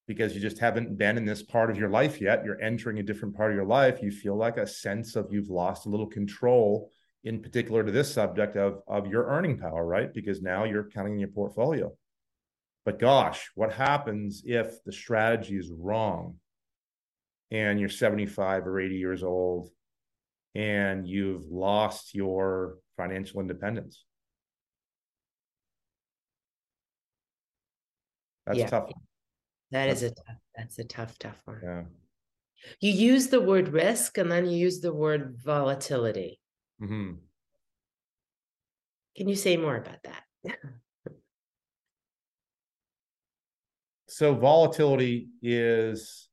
because 0.10 0.34
you 0.34 0.42
just 0.42 0.58
haven't 0.58 0.98
been 0.98 1.18
in 1.18 1.24
this 1.24 1.44
part 1.44 1.70
of 1.70 1.78
your 1.78 1.88
life 1.88 2.20
yet, 2.20 2.44
you're 2.44 2.60
entering 2.60 2.98
a 2.98 3.04
different 3.04 3.38
part 3.38 3.52
of 3.52 3.56
your 3.56 3.68
life, 3.68 4.02
you 4.02 4.10
feel 4.10 4.36
like 4.36 4.58
a 4.58 4.66
sense 4.66 5.16
of 5.16 5.32
you've 5.32 5.52
lost 5.52 5.86
a 5.86 5.90
little 5.90 6.08
control 6.08 6.90
in 7.24 7.40
particular 7.40 7.84
to 7.84 7.92
this 7.92 8.12
subject 8.12 8.58
of 8.58 8.82
of 8.88 9.06
your 9.06 9.28
earning 9.28 9.60
power, 9.60 9.86
right? 9.86 10.12
Because 10.12 10.42
now 10.42 10.64
you're 10.64 10.90
counting 10.90 11.14
in 11.14 11.20
your 11.20 11.30
portfolio. 11.30 11.96
But 12.86 12.98
gosh, 12.98 13.52
what 13.54 13.72
happens 13.72 14.42
if 14.46 14.84
the 14.84 14.92
strategy 14.92 15.58
is 15.58 15.70
wrong 15.70 16.38
and 17.52 17.80
you're 17.80 17.88
75 17.88 18.66
or 18.66 18.80
80 18.80 18.96
years 18.96 19.22
old 19.24 19.70
and 20.56 21.08
you've 21.08 21.46
lost 21.52 22.16
your 22.16 22.78
financial 22.98 23.42
independence? 23.42 24.06
That's 28.48 28.58
Yeah. 28.58 28.70
tough. 28.70 28.92
That 29.72 29.90
is 29.90 30.04
a 30.04 30.10
tough, 30.10 30.38
that's 30.56 30.80
a 30.80 30.84
tough, 30.84 31.18
tough 31.20 31.42
one. 31.46 31.62
Yeah. 31.64 31.84
You 32.82 32.92
use 32.92 33.28
the 33.28 33.40
word 33.42 33.70
risk 33.70 34.18
and 34.18 34.32
then 34.32 34.46
you 34.46 34.58
use 34.58 34.80
the 34.82 34.94
word 34.94 35.38
volatility. 35.44 36.40
hmm 36.80 37.12
Can 39.16 39.30
you 39.30 39.36
say 39.36 39.58
more 39.58 39.78
about 39.78 40.04
that? 40.04 40.24
So 44.08 44.34
volatility 44.34 45.30
is 45.44 46.30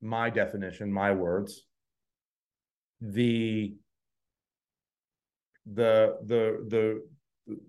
my 0.00 0.30
definition, 0.30 0.90
my 0.92 1.12
words. 1.12 1.64
The 3.00 3.74
the 5.66 6.18
the 6.24 6.64
the 6.68 7.08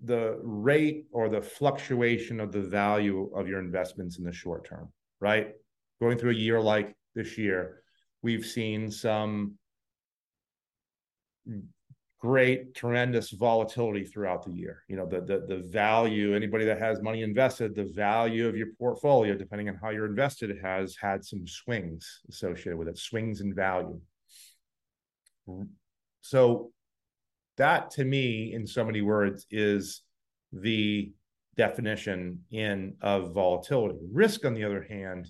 the 0.04 0.38
rate 0.42 1.06
or 1.12 1.28
the 1.28 1.42
fluctuation 1.42 2.40
of 2.40 2.52
the 2.52 2.62
value 2.62 3.30
of 3.34 3.46
your 3.48 3.60
investments 3.60 4.18
in 4.18 4.24
the 4.24 4.32
short 4.32 4.66
term, 4.66 4.90
right? 5.20 5.52
Going 6.00 6.18
through 6.18 6.30
a 6.30 6.34
year 6.34 6.60
like 6.60 6.96
this 7.14 7.36
year, 7.36 7.82
we've 8.22 8.44
seen 8.44 8.90
some 8.90 9.58
great 12.18 12.74
tremendous 12.74 13.30
volatility 13.30 14.02
throughout 14.02 14.42
the 14.42 14.50
year 14.50 14.82
you 14.88 14.96
know 14.96 15.06
the, 15.06 15.20
the 15.20 15.44
the 15.46 15.62
value 15.68 16.34
anybody 16.34 16.64
that 16.64 16.78
has 16.78 17.02
money 17.02 17.22
invested 17.22 17.74
the 17.74 17.84
value 17.84 18.48
of 18.48 18.56
your 18.56 18.68
portfolio 18.78 19.34
depending 19.34 19.68
on 19.68 19.76
how 19.76 19.90
you're 19.90 20.06
invested 20.06 20.58
has 20.62 20.96
had 20.96 21.22
some 21.24 21.46
swings 21.46 22.22
associated 22.28 22.76
with 22.76 22.88
it 22.88 22.96
swings 22.98 23.42
in 23.42 23.54
value 23.54 24.00
so 26.22 26.72
that 27.56 27.90
to 27.92 28.04
me 28.04 28.52
in 28.52 28.66
so 28.66 28.84
many 28.84 29.00
words 29.02 29.46
is 29.50 30.02
the 30.52 31.12
definition 31.56 32.40
in 32.50 32.94
of 33.00 33.32
volatility 33.32 33.98
risk 34.12 34.44
on 34.44 34.54
the 34.54 34.62
other 34.64 34.82
hand 34.82 35.26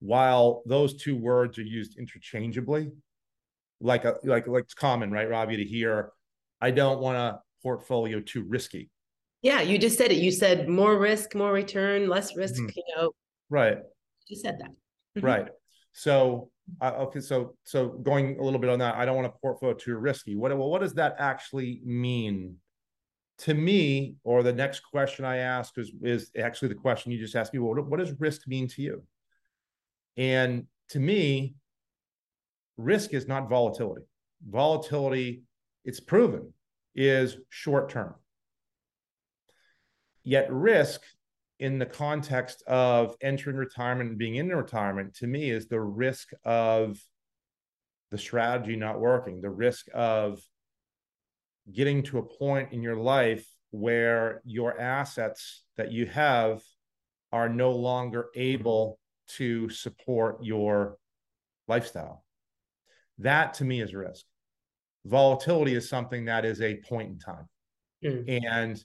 while 0.00 0.62
those 0.66 0.94
two 1.02 1.16
words 1.16 1.58
are 1.58 1.62
used 1.62 1.96
interchangeably 1.98 2.90
like 3.80 4.04
a 4.04 4.14
like 4.24 4.46
like 4.46 4.64
it's 4.64 4.74
common 4.74 5.10
right 5.10 5.28
robbie 5.28 5.56
to 5.56 5.64
hear 5.64 6.12
i 6.60 6.70
don't 6.70 7.00
want 7.00 7.16
a 7.16 7.40
portfolio 7.62 8.20
too 8.20 8.42
risky 8.44 8.90
Yeah, 9.42 9.60
you 9.62 9.76
just 9.78 9.98
said 9.98 10.10
it. 10.10 10.18
You 10.18 10.30
said 10.32 10.68
more 10.70 10.98
risk, 10.98 11.34
more 11.34 11.52
return, 11.52 12.08
less 12.08 12.34
risk, 12.36 12.62
Mhm. 12.62 12.72
you 12.76 12.82
know, 12.96 13.10
right 13.50 13.78
you 14.28 14.36
said 14.36 14.56
that. 14.60 14.70
Mhm. 15.16 15.22
right 15.22 15.48
so 15.92 16.50
uh, 16.80 16.92
okay 16.98 17.20
so 17.20 17.54
so 17.64 17.88
going 17.88 18.38
a 18.38 18.42
little 18.42 18.58
bit 18.58 18.70
on 18.70 18.78
that 18.78 18.94
i 18.94 19.04
don't 19.04 19.16
want 19.16 19.26
a 19.26 19.38
portfolio 19.40 19.74
too 19.74 19.96
risky. 19.96 20.34
What 20.34 20.56
well 20.56 20.70
what 20.70 20.80
does 20.80 20.94
that 20.94 21.16
actually 21.18 21.80
mean? 21.84 22.56
To 23.38 23.54
me 23.54 24.16
or 24.22 24.42
the 24.42 24.52
next 24.52 24.80
question 24.80 25.24
i 25.24 25.38
ask 25.38 25.76
is 25.76 25.92
is 26.02 26.30
actually 26.38 26.68
the 26.68 26.76
question 26.76 27.12
you 27.12 27.18
just 27.18 27.36
asked 27.36 27.52
me 27.52 27.58
well, 27.58 27.74
what, 27.74 27.86
what 27.86 28.00
does 28.00 28.18
risk 28.18 28.46
mean 28.46 28.68
to 28.68 28.82
you? 28.82 29.02
And 30.16 30.66
to 30.90 31.00
me 31.00 31.54
risk 32.76 33.12
is 33.12 33.26
not 33.28 33.48
volatility. 33.48 34.06
Volatility 34.48 35.42
it's 35.84 36.00
proven 36.00 36.52
is 36.94 37.36
short 37.50 37.90
term. 37.90 38.14
Yet 40.22 40.50
risk 40.50 41.02
in 41.58 41.78
the 41.78 41.86
context 41.86 42.62
of 42.66 43.16
entering 43.20 43.56
retirement 43.56 44.10
and 44.10 44.18
being 44.18 44.36
in 44.36 44.48
retirement 44.48 45.14
to 45.14 45.26
me 45.26 45.50
is 45.50 45.66
the 45.66 45.80
risk 45.80 46.30
of 46.44 46.98
the 48.10 48.18
strategy 48.18 48.76
not 48.76 49.00
working 49.00 49.40
the 49.40 49.50
risk 49.50 49.86
of 49.94 50.40
getting 51.72 52.02
to 52.02 52.18
a 52.18 52.22
point 52.22 52.72
in 52.72 52.82
your 52.82 52.96
life 52.96 53.46
where 53.70 54.42
your 54.44 54.78
assets 54.78 55.64
that 55.76 55.90
you 55.90 56.06
have 56.06 56.62
are 57.32 57.48
no 57.48 57.72
longer 57.72 58.26
able 58.36 58.98
to 59.26 59.68
support 59.70 60.44
your 60.44 60.98
lifestyle. 61.66 62.24
That 63.18 63.54
to 63.54 63.64
me 63.64 63.80
is 63.80 63.94
risk. 63.94 64.24
Volatility 65.04 65.74
is 65.74 65.88
something 65.88 66.26
that 66.26 66.44
is 66.44 66.60
a 66.60 66.76
point 66.88 67.10
in 67.10 67.18
time. 67.18 67.48
Mm. 68.04 68.44
and 68.44 68.84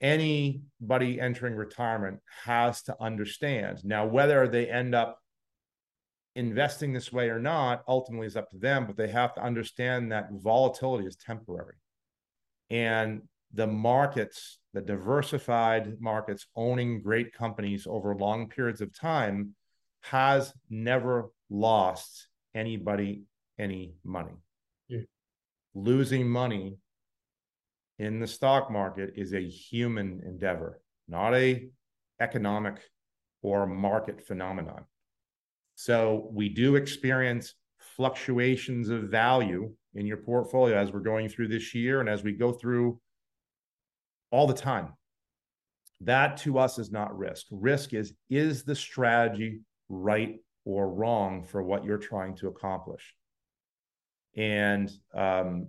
anybody 0.00 1.20
entering 1.20 1.54
retirement 1.54 2.20
has 2.44 2.82
to 2.82 2.96
understand. 3.00 3.84
Now 3.84 4.06
whether 4.06 4.48
they 4.48 4.68
end 4.68 4.94
up 4.94 5.18
investing 6.36 6.92
this 6.92 7.12
way 7.12 7.30
or 7.30 7.38
not 7.38 7.84
ultimately 7.86 8.26
is 8.26 8.36
up 8.36 8.50
to 8.50 8.58
them 8.58 8.86
but 8.86 8.96
they 8.96 9.08
have 9.08 9.34
to 9.34 9.42
understand 9.42 10.12
that 10.12 10.28
volatility 10.32 11.06
is 11.06 11.16
temporary. 11.16 11.76
And 12.70 13.22
the 13.52 13.66
markets 13.66 14.58
the 14.72 14.80
diversified 14.80 16.00
markets 16.00 16.46
owning 16.56 17.00
great 17.00 17.32
companies 17.32 17.86
over 17.86 18.16
long 18.16 18.48
periods 18.48 18.80
of 18.80 18.92
time 18.92 19.54
has 20.02 20.52
never 20.68 21.30
lost 21.48 22.26
anybody 22.54 23.22
any 23.58 23.94
money. 24.04 24.34
Mm. 24.90 25.06
losing 25.74 26.28
money 26.28 26.76
in 27.98 28.20
the 28.20 28.26
stock 28.26 28.70
market 28.70 29.14
is 29.16 29.34
a 29.34 29.40
human 29.40 30.20
endeavor, 30.24 30.80
not 31.08 31.34
a 31.34 31.68
economic 32.20 32.80
or 33.42 33.66
market 33.66 34.26
phenomenon. 34.26 34.84
So 35.74 36.28
we 36.32 36.48
do 36.48 36.76
experience 36.76 37.54
fluctuations 37.96 38.88
of 38.88 39.04
value 39.04 39.72
in 39.94 40.06
your 40.06 40.16
portfolio 40.16 40.76
as 40.76 40.92
we're 40.92 41.00
going 41.00 41.28
through 41.28 41.48
this 41.48 41.74
year 41.74 42.00
and 42.00 42.08
as 42.08 42.22
we 42.22 42.32
go 42.32 42.52
through 42.52 43.00
all 44.30 44.46
the 44.46 44.54
time. 44.54 44.92
That 46.00 46.36
to 46.38 46.58
us 46.58 46.78
is 46.78 46.90
not 46.90 47.16
risk. 47.16 47.46
Risk 47.50 47.94
is 47.94 48.14
is 48.28 48.64
the 48.64 48.74
strategy 48.74 49.60
right 49.88 50.36
or 50.64 50.92
wrong 50.92 51.44
for 51.44 51.62
what 51.62 51.84
you're 51.84 51.98
trying 51.98 52.34
to 52.36 52.48
accomplish? 52.48 53.14
And 54.36 54.90
um, 55.14 55.68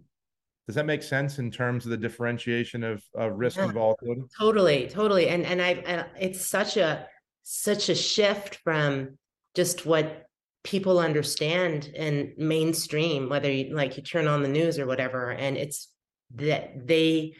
does 0.68 0.76
that 0.76 0.86
make 0.86 1.04
sense 1.04 1.38
in 1.38 1.52
terms 1.52 1.86
of 1.86 1.92
the 1.92 1.98
differentiation 1.98 2.84
of, 2.84 3.04
of 3.14 3.34
risk 3.38 3.58
yeah, 3.58 3.66
and 3.66 3.74
volatility? 3.74 4.24
Totally, 4.38 4.88
totally. 4.88 5.30
And 5.30 5.46
and 5.46 5.62
I 5.62 5.74
and 5.86 6.06
it's 6.20 6.46
such 6.46 6.78
a 6.78 7.08
such 7.44 7.90
a 7.90 7.96
shift 7.96 8.56
from 8.64 9.18
just 9.54 9.86
what 9.86 10.26
people 10.64 10.98
understand 10.98 11.92
and 11.96 12.34
mainstream, 12.38 13.30
whether 13.30 13.52
you 13.52 13.76
like 13.76 13.96
you 13.96 14.04
turn 14.04 14.28
on 14.28 14.42
the 14.42 14.50
news 14.50 14.80
or 14.80 14.88
whatever, 14.88 15.30
and 15.30 15.56
it's 15.56 15.90
that 16.34 16.88
they 16.88 17.36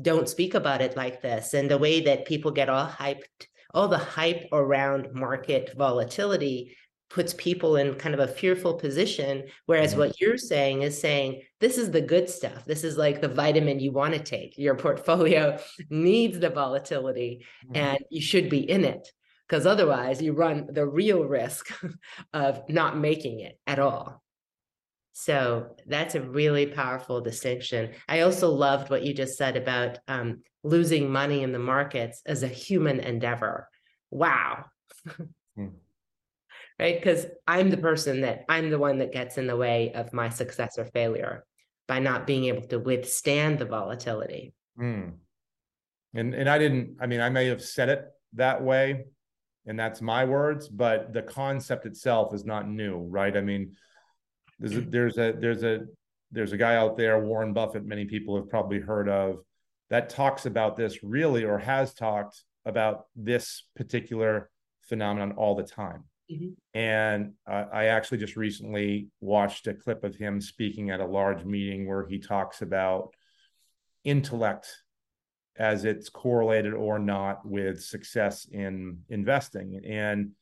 don't 0.00 0.28
speak 0.28 0.54
about 0.54 0.82
it 0.82 0.96
like 0.96 1.22
this. 1.22 1.54
And 1.54 1.70
the 1.70 1.78
way 1.78 2.02
that 2.02 2.26
people 2.26 2.50
get 2.50 2.68
all 2.68 2.86
hyped, 2.86 3.46
all 3.72 3.88
the 3.88 3.96
hype 3.96 4.46
around 4.52 5.14
market 5.14 5.72
volatility 5.76 6.76
puts 7.10 7.34
people 7.34 7.76
in 7.76 7.94
kind 7.94 8.14
of 8.14 8.20
a 8.20 8.28
fearful 8.28 8.74
position 8.74 9.44
whereas 9.66 9.92
mm-hmm. 9.92 10.00
what 10.00 10.20
you're 10.20 10.36
saying 10.36 10.82
is 10.82 11.00
saying 11.00 11.42
this 11.60 11.78
is 11.78 11.90
the 11.90 12.00
good 12.00 12.28
stuff. 12.28 12.64
This 12.64 12.84
is 12.84 12.96
like 12.96 13.20
the 13.20 13.28
vitamin 13.28 13.80
you 13.80 13.90
want 13.90 14.14
to 14.14 14.20
take. 14.20 14.56
Your 14.56 14.76
portfolio 14.76 15.58
needs 15.90 16.38
the 16.38 16.50
volatility 16.50 17.44
mm-hmm. 17.64 17.76
and 17.76 17.98
you 18.10 18.20
should 18.20 18.48
be 18.48 18.68
in 18.70 18.84
it. 18.84 19.08
Because 19.48 19.66
otherwise 19.66 20.20
you 20.20 20.34
run 20.34 20.68
the 20.70 20.86
real 20.86 21.24
risk 21.24 21.72
of 22.32 22.68
not 22.68 22.98
making 22.98 23.40
it 23.40 23.58
at 23.66 23.78
all. 23.78 24.22
So 25.14 25.74
that's 25.86 26.14
a 26.14 26.20
really 26.20 26.66
powerful 26.66 27.20
distinction. 27.20 27.92
I 28.08 28.20
also 28.20 28.50
loved 28.50 28.90
what 28.90 29.02
you 29.02 29.14
just 29.14 29.36
said 29.36 29.56
about 29.56 29.98
um, 30.06 30.42
losing 30.62 31.10
money 31.10 31.42
in 31.42 31.50
the 31.50 31.58
markets 31.58 32.22
as 32.24 32.42
a 32.44 32.48
human 32.48 33.00
endeavor. 33.00 33.68
Wow. 34.10 34.66
Mm 35.58 35.87
right? 36.78 36.98
Because 36.98 37.26
I'm 37.46 37.70
the 37.70 37.76
person 37.76 38.20
that 38.22 38.44
I'm 38.48 38.70
the 38.70 38.78
one 38.78 38.98
that 38.98 39.12
gets 39.12 39.38
in 39.38 39.46
the 39.46 39.56
way 39.56 39.92
of 39.94 40.12
my 40.12 40.28
success 40.28 40.78
or 40.78 40.84
failure 40.86 41.44
by 41.86 41.98
not 41.98 42.26
being 42.26 42.44
able 42.44 42.66
to 42.68 42.78
withstand 42.78 43.58
the 43.58 43.64
volatility. 43.64 44.54
Mm. 44.78 45.14
And 46.14 46.34
and 46.34 46.48
I 46.48 46.58
didn't. 46.58 46.96
I 47.00 47.06
mean, 47.06 47.20
I 47.20 47.28
may 47.28 47.46
have 47.46 47.62
said 47.62 47.88
it 47.88 48.06
that 48.34 48.62
way, 48.62 49.04
and 49.66 49.78
that's 49.78 50.00
my 50.00 50.24
words, 50.24 50.68
but 50.68 51.12
the 51.12 51.22
concept 51.22 51.86
itself 51.86 52.34
is 52.34 52.44
not 52.44 52.68
new, 52.68 52.98
right? 52.98 53.36
I 53.36 53.40
mean, 53.40 53.76
there's 54.58 54.76
a, 54.76 54.80
there's 54.80 55.18
a 55.18 55.34
there's 55.38 55.62
a 55.62 55.80
there's 56.30 56.52
a 56.52 56.56
guy 56.56 56.76
out 56.76 56.96
there, 56.96 57.22
Warren 57.24 57.52
Buffett. 57.52 57.84
Many 57.84 58.04
people 58.04 58.36
have 58.36 58.48
probably 58.48 58.80
heard 58.80 59.08
of 59.08 59.38
that 59.90 60.08
talks 60.08 60.46
about 60.46 60.76
this 60.76 61.02
really, 61.02 61.44
or 61.44 61.58
has 61.58 61.94
talked 61.94 62.42
about 62.64 63.06
this 63.16 63.64
particular 63.76 64.50
phenomenon 64.82 65.32
all 65.32 65.54
the 65.54 65.62
time 65.62 66.04
Mm-hmm. 66.30 66.78
And 66.78 67.32
uh, 67.50 67.64
I 67.72 67.86
actually 67.86 68.18
just 68.18 68.36
recently 68.36 69.08
watched 69.20 69.66
a 69.66 69.74
clip 69.74 70.04
of 70.04 70.16
him 70.16 70.40
speaking 70.40 70.90
at 70.90 71.00
a 71.00 71.06
large 71.06 71.44
meeting 71.44 71.86
where 71.86 72.06
he 72.06 72.18
talks 72.18 72.60
about 72.60 73.14
intellect 74.04 74.68
as 75.56 75.84
it's 75.84 76.08
correlated 76.08 76.74
or 76.74 76.98
not 76.98 77.44
with 77.44 77.82
success 77.82 78.46
in 78.50 78.98
investing. 79.08 79.80
And 79.84 80.32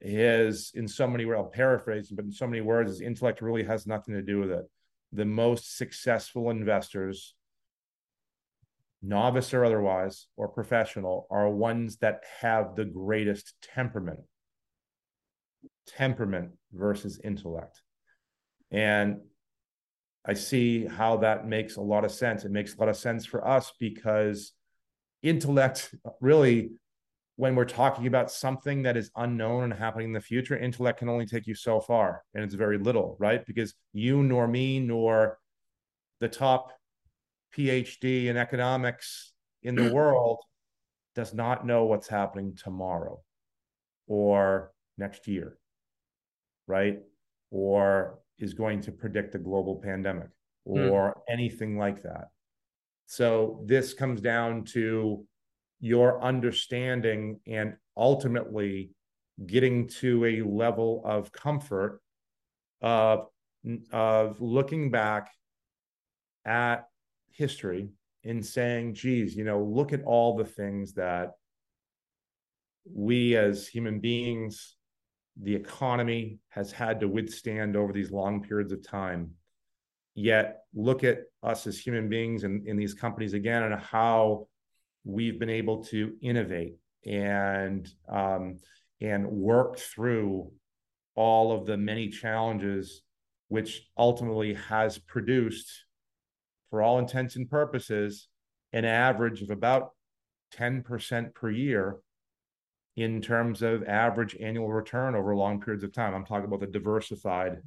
his, 0.00 0.72
in 0.74 0.86
so 0.88 1.06
many, 1.06 1.24
words, 1.24 1.38
I'll 1.38 1.46
paraphrase, 1.46 2.10
but 2.10 2.24
in 2.24 2.32
so 2.32 2.46
many 2.46 2.60
words, 2.60 2.90
his 2.90 3.00
intellect 3.00 3.40
really 3.40 3.64
has 3.64 3.86
nothing 3.86 4.14
to 4.14 4.22
do 4.22 4.40
with 4.40 4.50
it. 4.50 4.64
The 5.12 5.24
most 5.24 5.78
successful 5.78 6.50
investors, 6.50 7.34
novice 9.00 9.54
or 9.54 9.64
otherwise, 9.64 10.26
or 10.36 10.48
professional, 10.48 11.26
are 11.30 11.48
ones 11.48 11.98
that 11.98 12.24
have 12.40 12.74
the 12.74 12.84
greatest 12.84 13.54
temperament 13.62 14.20
temperament 15.86 16.52
versus 16.72 17.20
intellect. 17.22 17.82
And 18.70 19.20
I 20.24 20.34
see 20.34 20.86
how 20.86 21.18
that 21.18 21.46
makes 21.46 21.76
a 21.76 21.80
lot 21.80 22.04
of 22.04 22.10
sense. 22.10 22.44
It 22.44 22.50
makes 22.50 22.74
a 22.74 22.78
lot 22.78 22.88
of 22.88 22.96
sense 22.96 23.24
for 23.24 23.46
us 23.46 23.72
because 23.78 24.52
intellect 25.22 25.94
really, 26.20 26.70
when 27.36 27.54
we're 27.54 27.64
talking 27.64 28.06
about 28.06 28.30
something 28.30 28.82
that 28.82 28.96
is 28.96 29.10
unknown 29.16 29.64
and 29.64 29.72
happening 29.72 30.08
in 30.08 30.12
the 30.12 30.20
future, 30.20 30.56
intellect 30.56 30.98
can 30.98 31.08
only 31.08 31.26
take 31.26 31.46
you 31.46 31.54
so 31.54 31.80
far. 31.80 32.22
And 32.34 32.42
it's 32.42 32.54
very 32.54 32.78
little, 32.78 33.16
right? 33.20 33.44
Because 33.46 33.74
you 33.92 34.22
nor 34.22 34.48
me 34.48 34.80
nor 34.80 35.38
the 36.20 36.28
top 36.28 36.72
PhD 37.56 38.26
in 38.26 38.36
economics 38.36 39.32
in 39.62 39.74
the 39.74 39.92
world 39.92 40.38
does 41.14 41.34
not 41.34 41.66
know 41.66 41.84
what's 41.84 42.08
happening 42.08 42.56
tomorrow 42.56 43.20
or 44.06 44.72
next 44.98 45.26
year 45.26 45.58
right? 46.66 46.98
Or 47.50 48.18
is 48.38 48.54
going 48.54 48.80
to 48.82 48.92
predict 48.92 49.34
a 49.34 49.38
global 49.38 49.76
pandemic 49.76 50.28
hmm. 50.66 50.88
or 50.90 51.14
mm. 51.14 51.32
anything 51.32 51.78
like 51.78 52.02
that. 52.02 52.28
So 53.06 53.62
this 53.66 53.94
comes 53.94 54.20
down 54.20 54.64
to 54.64 55.24
your 55.80 56.20
understanding 56.22 57.40
and 57.46 57.76
ultimately 57.96 58.90
getting 59.46 59.86
to 59.86 60.24
a 60.24 60.42
level 60.42 61.02
of 61.04 61.30
comfort 61.30 62.00
of 62.80 63.26
of 63.92 64.40
looking 64.40 64.90
back 64.90 65.30
at 66.44 66.86
history 67.30 67.90
and 68.24 68.44
saying 68.44 68.94
geez 68.94 69.36
you 69.36 69.44
know 69.44 69.62
look 69.62 69.92
at 69.92 70.02
all 70.04 70.36
the 70.36 70.44
things 70.44 70.94
that 70.94 71.32
we 72.90 73.36
as 73.36 73.66
human 73.66 73.98
beings 73.98 74.75
the 75.40 75.54
economy 75.54 76.38
has 76.48 76.72
had 76.72 77.00
to 77.00 77.08
withstand 77.08 77.76
over 77.76 77.92
these 77.92 78.10
long 78.10 78.42
periods 78.42 78.72
of 78.72 78.86
time. 78.86 79.32
Yet 80.14 80.62
look 80.74 81.04
at 81.04 81.18
us 81.42 81.66
as 81.66 81.78
human 81.78 82.08
beings 82.08 82.44
and 82.44 82.66
in 82.66 82.76
these 82.76 82.94
companies 82.94 83.34
again 83.34 83.62
and 83.64 83.74
how 83.74 84.48
we've 85.04 85.38
been 85.38 85.50
able 85.50 85.84
to 85.84 86.14
innovate 86.22 86.76
and 87.04 87.86
um, 88.08 88.58
and 89.00 89.26
work 89.26 89.78
through 89.78 90.50
all 91.14 91.52
of 91.52 91.66
the 91.66 91.76
many 91.76 92.08
challenges 92.08 93.02
which 93.48 93.88
ultimately 93.96 94.54
has 94.54 94.98
produced 94.98 95.70
for 96.70 96.82
all 96.82 96.98
intents 96.98 97.36
and 97.36 97.48
purposes 97.48 98.28
an 98.72 98.84
average 98.84 99.42
of 99.42 99.50
about 99.50 99.90
10% 100.54 101.34
per 101.34 101.50
year 101.50 101.98
in 102.96 103.20
terms 103.20 103.62
of 103.62 103.84
average 103.84 104.36
annual 104.40 104.72
return 104.72 105.14
over 105.14 105.36
long 105.36 105.60
periods 105.60 105.84
of 105.84 105.92
time. 105.92 106.14
I'm 106.14 106.24
talking 106.24 106.46
about 106.46 106.60
the 106.60 106.66
diversified 106.66 107.58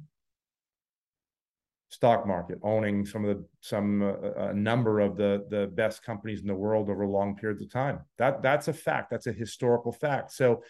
stock 1.88 2.26
market, 2.26 2.58
owning 2.62 3.04
some 3.04 3.24
of 3.24 3.36
the 3.36 3.44
some 3.60 4.02
uh, 4.02 4.48
a 4.48 4.54
number 4.54 5.00
of 5.00 5.16
the 5.16 5.46
the 5.50 5.68
best 5.68 6.02
companies 6.02 6.40
in 6.40 6.46
the 6.46 6.54
world 6.54 6.88
over 6.88 7.06
long 7.06 7.36
periods 7.36 7.62
of 7.62 7.70
time. 7.70 8.00
That 8.18 8.42
that's 8.42 8.68
a 8.68 8.72
fact. 8.72 9.10
That's 9.10 9.26
a 9.26 9.32
historical 9.32 9.92
fact. 9.92 10.32
So 10.32 10.62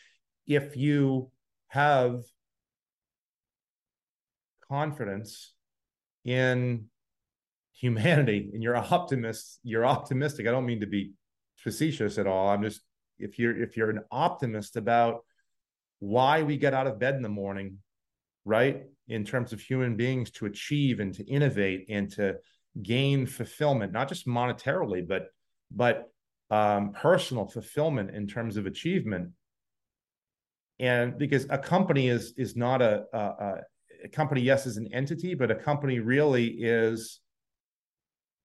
if 0.46 0.76
you 0.76 1.30
have 1.68 2.22
confidence 4.68 5.54
in 6.24 6.86
humanity 7.72 8.50
and 8.52 8.62
you're 8.62 8.76
optimist, 8.76 9.58
you're 9.62 9.86
optimistic. 9.86 10.46
I 10.46 10.50
don't 10.50 10.66
mean 10.66 10.80
to 10.80 10.86
be 10.86 11.12
facetious 11.56 12.18
at 12.18 12.26
all. 12.26 12.48
I'm 12.48 12.62
just 12.62 12.80
if 13.20 13.38
you're 13.38 13.60
if 13.62 13.76
you're 13.76 13.90
an 13.90 14.02
optimist 14.10 14.76
about 14.76 15.24
why 15.98 16.42
we 16.42 16.56
get 16.56 16.74
out 16.74 16.86
of 16.86 16.98
bed 16.98 17.14
in 17.14 17.22
the 17.22 17.28
morning 17.28 17.78
right 18.44 18.84
in 19.08 19.24
terms 19.24 19.52
of 19.52 19.60
human 19.60 19.96
beings 19.96 20.30
to 20.30 20.46
achieve 20.46 21.00
and 21.00 21.14
to 21.14 21.24
innovate 21.24 21.86
and 21.88 22.10
to 22.10 22.36
gain 22.82 23.26
fulfillment 23.26 23.92
not 23.92 24.08
just 24.08 24.26
monetarily 24.26 25.06
but 25.06 25.28
but 25.70 26.10
um, 26.50 26.92
personal 26.92 27.46
fulfillment 27.46 28.10
in 28.10 28.26
terms 28.26 28.56
of 28.56 28.66
achievement. 28.66 29.30
And 30.78 31.16
because 31.18 31.46
a 31.50 31.58
company 31.58 32.08
is 32.08 32.34
is 32.36 32.56
not 32.56 32.82
a, 32.82 33.04
a, 33.12 33.56
a 34.04 34.08
company 34.08 34.40
yes 34.40 34.66
is 34.66 34.76
an 34.76 34.88
entity 34.92 35.34
but 35.34 35.50
a 35.50 35.54
company 35.54 36.00
really 36.00 36.46
is 36.46 37.20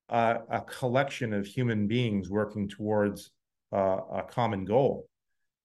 a, 0.10 0.40
a 0.50 0.62
collection 0.62 1.34
of 1.34 1.48
human 1.48 1.88
beings 1.88 2.30
working 2.30 2.68
towards 2.68 3.32
uh, 3.74 4.00
a 4.14 4.24
common 4.24 4.66
goal. 4.66 5.08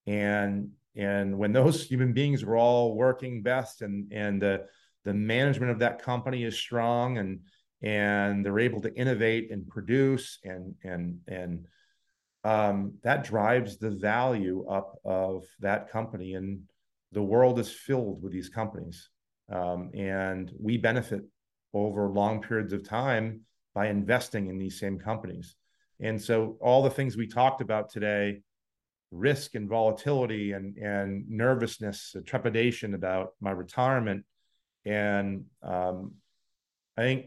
And 0.07 0.71
and 0.97 1.39
when 1.39 1.53
those 1.53 1.85
human 1.89 2.13
beings 2.13 2.43
are 2.43 2.57
all 2.57 2.95
working 2.95 3.43
best 3.43 3.83
and 3.83 4.13
and 4.13 4.41
the 4.41 4.67
the 5.05 5.15
management 5.15 5.73
of 5.73 5.79
that 5.79 6.03
company 6.03 6.45
is 6.45 6.59
strong 6.59 7.19
and 7.19 7.41
and 7.83 8.45
they're 8.45 8.59
able 8.59 8.81
to 8.83 8.95
innovate 8.95 9.51
and 9.51 9.67
produce 9.69 10.39
and 10.45 10.75
and 10.85 11.19
and 11.27 11.67
um, 12.45 12.95
that 13.03 13.25
drives 13.25 13.79
the 13.79 13.91
value 13.91 14.67
up 14.69 14.99
of 15.05 15.45
that 15.61 15.91
company. 15.91 16.35
And 16.35 16.63
the 17.13 17.23
world 17.23 17.59
is 17.59 17.71
filled 17.71 18.23
with 18.23 18.33
these 18.33 18.49
companies. 18.49 19.11
Um, 19.53 19.91
and 19.95 20.51
we 20.59 20.77
benefit 20.77 21.23
over 21.75 22.09
long 22.09 22.41
periods 22.41 22.73
of 22.73 22.89
time 22.89 23.41
by 23.75 23.89
investing 23.89 24.49
in 24.49 24.59
these 24.59 24.79
same 24.79 24.99
companies 24.99 25.57
and 26.01 26.21
so 26.21 26.57
all 26.61 26.83
the 26.83 26.91
things 26.91 27.17
we 27.17 27.27
talked 27.27 27.61
about 27.61 27.91
today 27.91 28.41
risk 29.11 29.55
and 29.55 29.69
volatility 29.69 30.53
and 30.53 30.77
and 30.77 31.29
nervousness 31.29 32.15
trepidation 32.27 32.95
about 32.95 33.31
my 33.41 33.51
retirement 33.51 34.25
and 34.85 35.45
um, 35.63 36.13
i 36.97 37.03
think 37.03 37.27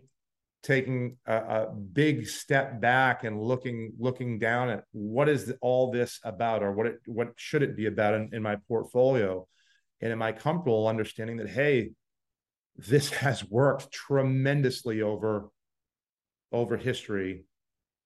taking 0.64 1.18
a, 1.28 1.36
a, 1.36 1.74
big 1.74 2.26
step 2.26 2.80
back 2.80 3.26
and 3.26 3.40
looking 3.40 3.94
looking 4.00 4.40
down 4.40 4.70
at 4.70 4.86
what 4.94 5.28
is 5.28 5.54
all 5.62 5.92
this 5.92 6.20
about 6.24 6.64
or 6.64 6.72
what 6.72 6.88
it 6.88 7.00
what 7.06 7.34
should 7.36 7.62
it 7.62 7.76
be 7.76 7.86
about 7.86 8.14
in, 8.14 8.30
in 8.32 8.42
my 8.42 8.56
portfolio? 8.68 9.46
And 10.02 10.12
am 10.12 10.22
i 10.22 10.32
comfortable 10.32 10.88
understanding 10.88 11.38
that 11.38 11.50
hey 11.50 11.92
this 12.78 13.10
has 13.24 13.44
worked 13.44 13.92
tremendously 13.92 15.02
over 15.02 15.50
over 16.52 16.78
history 16.78 17.44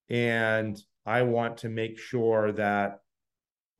and 0.09 0.81
i 1.05 1.21
want 1.21 1.57
to 1.57 1.69
make 1.69 1.97
sure 1.97 2.51
that 2.51 2.99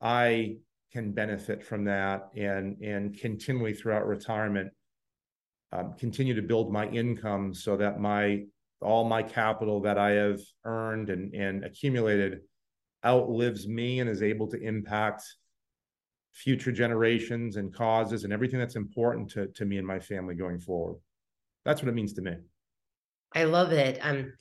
i 0.00 0.56
can 0.92 1.12
benefit 1.12 1.62
from 1.62 1.84
that 1.84 2.28
and 2.36 2.76
and 2.82 3.18
continually 3.18 3.74
throughout 3.74 4.06
retirement 4.06 4.70
um, 5.72 5.94
continue 5.98 6.34
to 6.34 6.42
build 6.42 6.72
my 6.72 6.86
income 6.88 7.52
so 7.52 7.76
that 7.76 8.00
my 8.00 8.44
all 8.80 9.04
my 9.04 9.22
capital 9.22 9.80
that 9.80 9.98
I 9.98 10.10
have 10.10 10.40
earned 10.64 11.10
and, 11.10 11.34
and 11.34 11.64
accumulated 11.64 12.40
outlives 13.04 13.66
me 13.66 14.00
and 14.00 14.08
is 14.08 14.22
able 14.22 14.46
to 14.48 14.60
impact 14.60 15.22
future 16.32 16.70
generations 16.70 17.56
and 17.56 17.74
causes 17.74 18.24
and 18.24 18.32
everything 18.32 18.58
that's 18.58 18.76
important 18.76 19.30
to, 19.30 19.48
to 19.48 19.64
me 19.64 19.78
and 19.78 19.86
my 19.86 19.98
family 19.98 20.34
going 20.34 20.60
forward. 20.60 20.96
That's 21.64 21.82
what 21.82 21.88
it 21.88 21.94
means 21.94 22.12
to 22.14 22.22
me. 22.22 22.32
I 23.34 23.44
love 23.44 23.72
it. 23.72 23.98
Um, 24.00 24.32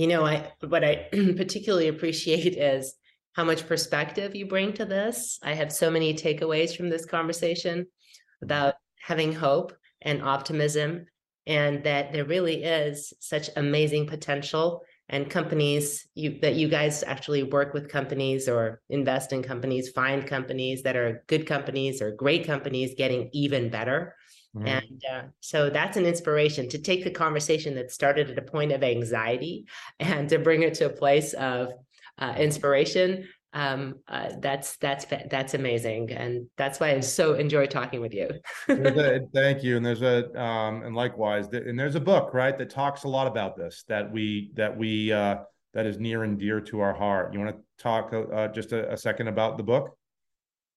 you 0.00 0.06
know, 0.06 0.24
I 0.24 0.50
what 0.66 0.82
I 0.82 1.08
particularly 1.36 1.88
appreciate 1.88 2.56
is 2.56 2.94
how 3.34 3.44
much 3.44 3.68
perspective 3.68 4.34
you 4.34 4.46
bring 4.46 4.72
to 4.72 4.86
this. 4.86 5.38
I 5.42 5.52
have 5.52 5.70
so 5.70 5.90
many 5.90 6.14
takeaways 6.14 6.74
from 6.74 6.88
this 6.88 7.04
conversation 7.04 7.80
mm-hmm. 7.80 8.44
about 8.44 8.76
having 8.98 9.34
hope 9.34 9.74
and 10.00 10.22
optimism 10.22 11.04
and 11.46 11.84
that 11.84 12.14
there 12.14 12.24
really 12.24 12.64
is 12.64 13.12
such 13.20 13.50
amazing 13.56 14.06
potential 14.06 14.80
and 15.10 15.28
companies 15.28 16.08
you 16.14 16.38
that 16.40 16.54
you 16.54 16.68
guys 16.68 17.02
actually 17.02 17.42
work 17.42 17.74
with 17.74 17.90
companies 17.90 18.48
or 18.48 18.80
invest 18.88 19.34
in 19.34 19.42
companies 19.42 19.90
find 19.90 20.26
companies 20.26 20.82
that 20.82 20.96
are 20.96 21.24
good 21.26 21.46
companies 21.46 22.00
or 22.00 22.12
great 22.12 22.46
companies 22.46 22.94
getting 22.96 23.28
even 23.32 23.68
better 23.68 24.14
mm-hmm. 24.56 24.66
and 24.66 25.02
uh, 25.12 25.22
so 25.40 25.70
that's 25.70 25.96
an 25.96 26.06
inspiration 26.06 26.68
to 26.68 26.78
take 26.78 27.04
the 27.04 27.10
conversation 27.10 27.74
that 27.74 27.90
started 27.90 28.30
at 28.30 28.38
a 28.38 28.42
point 28.42 28.72
of 28.72 28.82
anxiety 28.82 29.66
and 30.00 30.28
to 30.28 30.38
bring 30.38 30.62
it 30.62 30.74
to 30.74 30.86
a 30.86 30.90
place 30.90 31.32
of 31.34 31.72
uh, 32.18 32.34
inspiration 32.36 33.26
um, 33.52 33.96
uh, 34.06 34.30
that's 34.38 34.76
that's 34.76 35.06
that's 35.28 35.54
amazing, 35.54 36.12
and 36.12 36.46
that's 36.56 36.78
why 36.78 36.90
I 36.90 37.00
so 37.00 37.34
enjoy 37.34 37.66
talking 37.66 38.00
with 38.00 38.14
you. 38.14 38.30
a, 38.68 39.20
thank 39.34 39.64
you, 39.64 39.76
and 39.76 39.84
there's 39.84 40.02
a 40.02 40.40
um, 40.40 40.82
and 40.82 40.94
likewise, 40.94 41.48
and 41.48 41.78
there's 41.78 41.96
a 41.96 42.00
book 42.00 42.32
right 42.32 42.56
that 42.56 42.70
talks 42.70 43.04
a 43.04 43.08
lot 43.08 43.26
about 43.26 43.56
this 43.56 43.84
that 43.88 44.10
we 44.10 44.52
that 44.54 44.76
we 44.76 45.12
uh, 45.12 45.38
that 45.74 45.84
is 45.84 45.98
near 45.98 46.22
and 46.22 46.38
dear 46.38 46.60
to 46.60 46.80
our 46.80 46.94
heart. 46.94 47.32
You 47.32 47.40
want 47.40 47.56
to 47.56 47.62
talk 47.82 48.12
uh, 48.12 48.48
just 48.48 48.70
a, 48.72 48.92
a 48.92 48.96
second 48.96 49.26
about 49.26 49.56
the 49.56 49.64
book? 49.64 49.96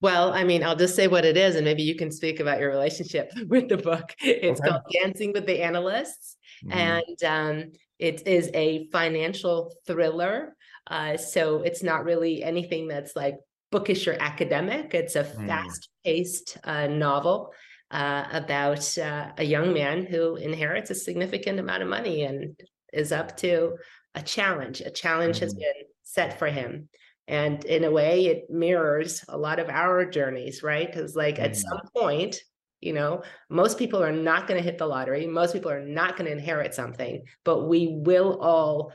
Well, 0.04 0.32
I 0.34 0.44
mean, 0.44 0.64
I'll 0.64 0.76
just 0.76 0.96
say 0.96 1.08
what 1.08 1.26
it 1.26 1.38
is, 1.38 1.56
and 1.56 1.66
maybe 1.66 1.82
you 1.82 1.96
can 1.96 2.12
speak 2.12 2.40
about 2.40 2.60
your 2.60 2.70
relationship 2.70 3.32
with 3.48 3.70
the 3.70 3.78
book. 3.78 4.14
It's 4.22 4.60
okay. 4.60 4.70
called 4.70 4.84
Dancing 4.92 5.32
with 5.34 5.48
the 5.48 5.64
Analysts, 5.64 6.38
mm-hmm. 6.64 6.78
and 6.78 7.24
um, 7.26 7.72
it 7.98 8.28
is 8.28 8.52
a 8.54 8.88
financial 8.92 9.74
thriller 9.88 10.56
uh, 10.88 11.18
so 11.18 11.62
it's 11.62 11.84
not 11.84 12.04
really 12.04 12.44
anything 12.44 12.88
that's 12.88 13.16
like 13.16 13.38
bookish 13.72 14.08
or 14.08 14.18
academic. 14.20 14.94
It's 14.94 15.16
a 15.16 15.24
mm. 15.24 15.48
fast 15.48 15.90
paced 16.04 16.58
uh, 16.64 16.88
novel 16.88 17.52
uh, 17.92 18.26
about 18.32 18.98
uh, 18.98 19.32
a 19.38 19.44
young 19.44 19.74
man 19.74 20.06
who 20.06 20.36
inherits 20.36 20.90
a 20.90 20.96
significant 20.96 21.60
amount 21.60 21.84
of 21.84 21.90
money 21.90 22.24
and 22.24 22.60
is 22.92 23.12
up 23.12 23.38
to 23.38 23.78
a 24.16 24.22
challenge. 24.22 24.82
A 24.82 24.92
challenge 24.92 25.38
mm. 25.38 25.42
has 25.42 25.54
been 25.54 25.74
set 26.04 26.38
for 26.38 26.48
him. 26.48 26.90
And 27.28 27.64
in 27.66 27.84
a 27.84 27.92
way, 27.92 28.26
it 28.26 28.50
mirrors 28.50 29.24
a 29.30 29.38
lot 29.38 29.60
of 29.60 29.70
our 29.70 30.06
journeys, 30.06 30.62
right? 30.62 30.92
Because, 30.92 31.16
like, 31.16 31.38
mm. 31.38 31.44
at 31.44 31.56
some 31.56 31.82
point, 31.96 32.38
you 32.82 32.92
know 32.92 33.24
most 33.50 33.80
people 33.80 34.04
are 34.04 34.12
not 34.12 34.46
going 34.46 34.62
to 34.62 34.64
hit 34.64 34.78
the 34.78 34.86
lottery 34.86 35.26
most 35.26 35.54
people 35.54 35.72
are 35.72 35.86
not 35.86 36.18
going 36.18 36.26
to 36.26 36.34
inherit 36.34 36.74
something 36.74 37.24
but 37.46 37.66
we 37.66 37.88
will 37.88 38.38
all 38.42 38.92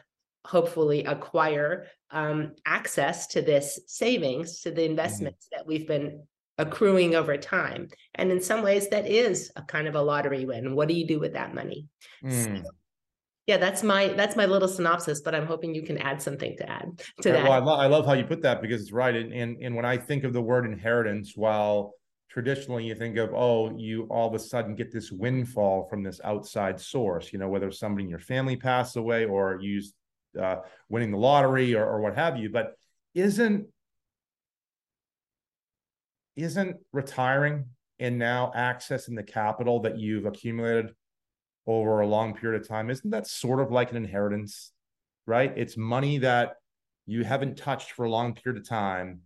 hopefully 0.48 1.04
acquire 1.04 1.86
um, 2.10 2.52
access 2.64 3.26
to 3.28 3.42
this 3.42 3.80
savings, 3.86 4.62
to 4.62 4.70
the 4.70 4.80
mm-hmm. 4.80 4.90
investments 4.90 5.46
mm-hmm. 5.46 5.58
that 5.58 5.66
we've 5.66 5.86
been 5.86 6.22
accruing 6.56 7.14
over 7.14 7.36
time. 7.36 7.88
And 8.14 8.32
in 8.32 8.40
some 8.40 8.62
ways, 8.62 8.88
that 8.88 9.06
is 9.06 9.52
a 9.56 9.62
kind 9.62 9.86
of 9.86 9.94
a 9.94 10.02
lottery 10.02 10.44
win. 10.46 10.74
What 10.74 10.88
do 10.88 10.94
you 10.94 11.06
do 11.06 11.20
with 11.20 11.34
that 11.34 11.54
money? 11.54 11.86
Mm. 12.24 12.64
So, 12.64 12.70
yeah, 13.48 13.56
that's 13.56 13.82
my 13.82 14.08
that's 14.08 14.36
my 14.36 14.46
little 14.46 14.68
synopsis. 14.68 15.20
But 15.20 15.34
I'm 15.34 15.46
hoping 15.46 15.74
you 15.74 15.82
can 15.82 15.98
add 15.98 16.22
something 16.22 16.56
to 16.58 16.70
add 16.70 17.02
to 17.22 17.32
that. 17.32 17.42
Well, 17.42 17.52
I, 17.52 17.58
lo- 17.58 17.76
I 17.76 17.86
love 17.86 18.06
how 18.06 18.12
you 18.12 18.24
put 18.24 18.42
that 18.42 18.62
because 18.62 18.80
it's 18.80 18.92
right. 18.92 19.16
And, 19.16 19.32
and 19.32 19.56
and 19.60 19.74
when 19.74 19.84
I 19.84 19.96
think 19.96 20.22
of 20.24 20.32
the 20.32 20.42
word 20.42 20.66
inheritance, 20.66 21.32
while 21.34 21.94
traditionally 22.30 22.84
you 22.84 22.94
think 22.94 23.16
of 23.16 23.30
oh 23.34 23.74
you 23.76 24.02
all 24.10 24.28
of 24.28 24.34
a 24.34 24.38
sudden 24.38 24.74
get 24.74 24.92
this 24.92 25.10
windfall 25.10 25.88
from 25.88 26.02
this 26.02 26.20
outside 26.24 26.78
source 26.78 27.32
you 27.32 27.38
know 27.38 27.48
whether 27.48 27.72
somebody 27.72 28.04
in 28.04 28.10
your 28.10 28.18
family 28.18 28.54
passed 28.54 28.96
away 28.96 29.24
or 29.24 29.58
you 29.62 29.80
uh, 30.38 30.56
winning 30.88 31.10
the 31.10 31.18
lottery 31.18 31.74
or, 31.74 31.84
or 31.84 32.00
what 32.00 32.14
have 32.14 32.36
you. 32.36 32.50
But 32.50 32.74
isn't 33.14 33.66
isn't 36.36 36.76
retiring 36.92 37.66
and 37.98 38.18
now 38.18 38.52
accessing 38.56 39.16
the 39.16 39.24
capital 39.24 39.80
that 39.80 39.98
you've 39.98 40.24
accumulated 40.24 40.94
over 41.68 42.00
a 42.00 42.06
long 42.06 42.34
period 42.34 42.60
of 42.60 42.66
time 42.66 42.90
isn't 42.90 43.10
that 43.10 43.28
sort 43.28 43.60
of 43.60 43.70
like 43.70 43.92
an 43.92 43.96
inheritance 43.96 44.72
right? 45.28 45.52
It's 45.56 45.76
money 45.76 46.18
that 46.18 46.54
you 47.06 47.22
haven't 47.22 47.58
touched 47.58 47.92
for 47.92 48.06
a 48.06 48.10
long 48.10 48.34
period 48.34 48.60
of 48.62 48.68
time 48.68 49.20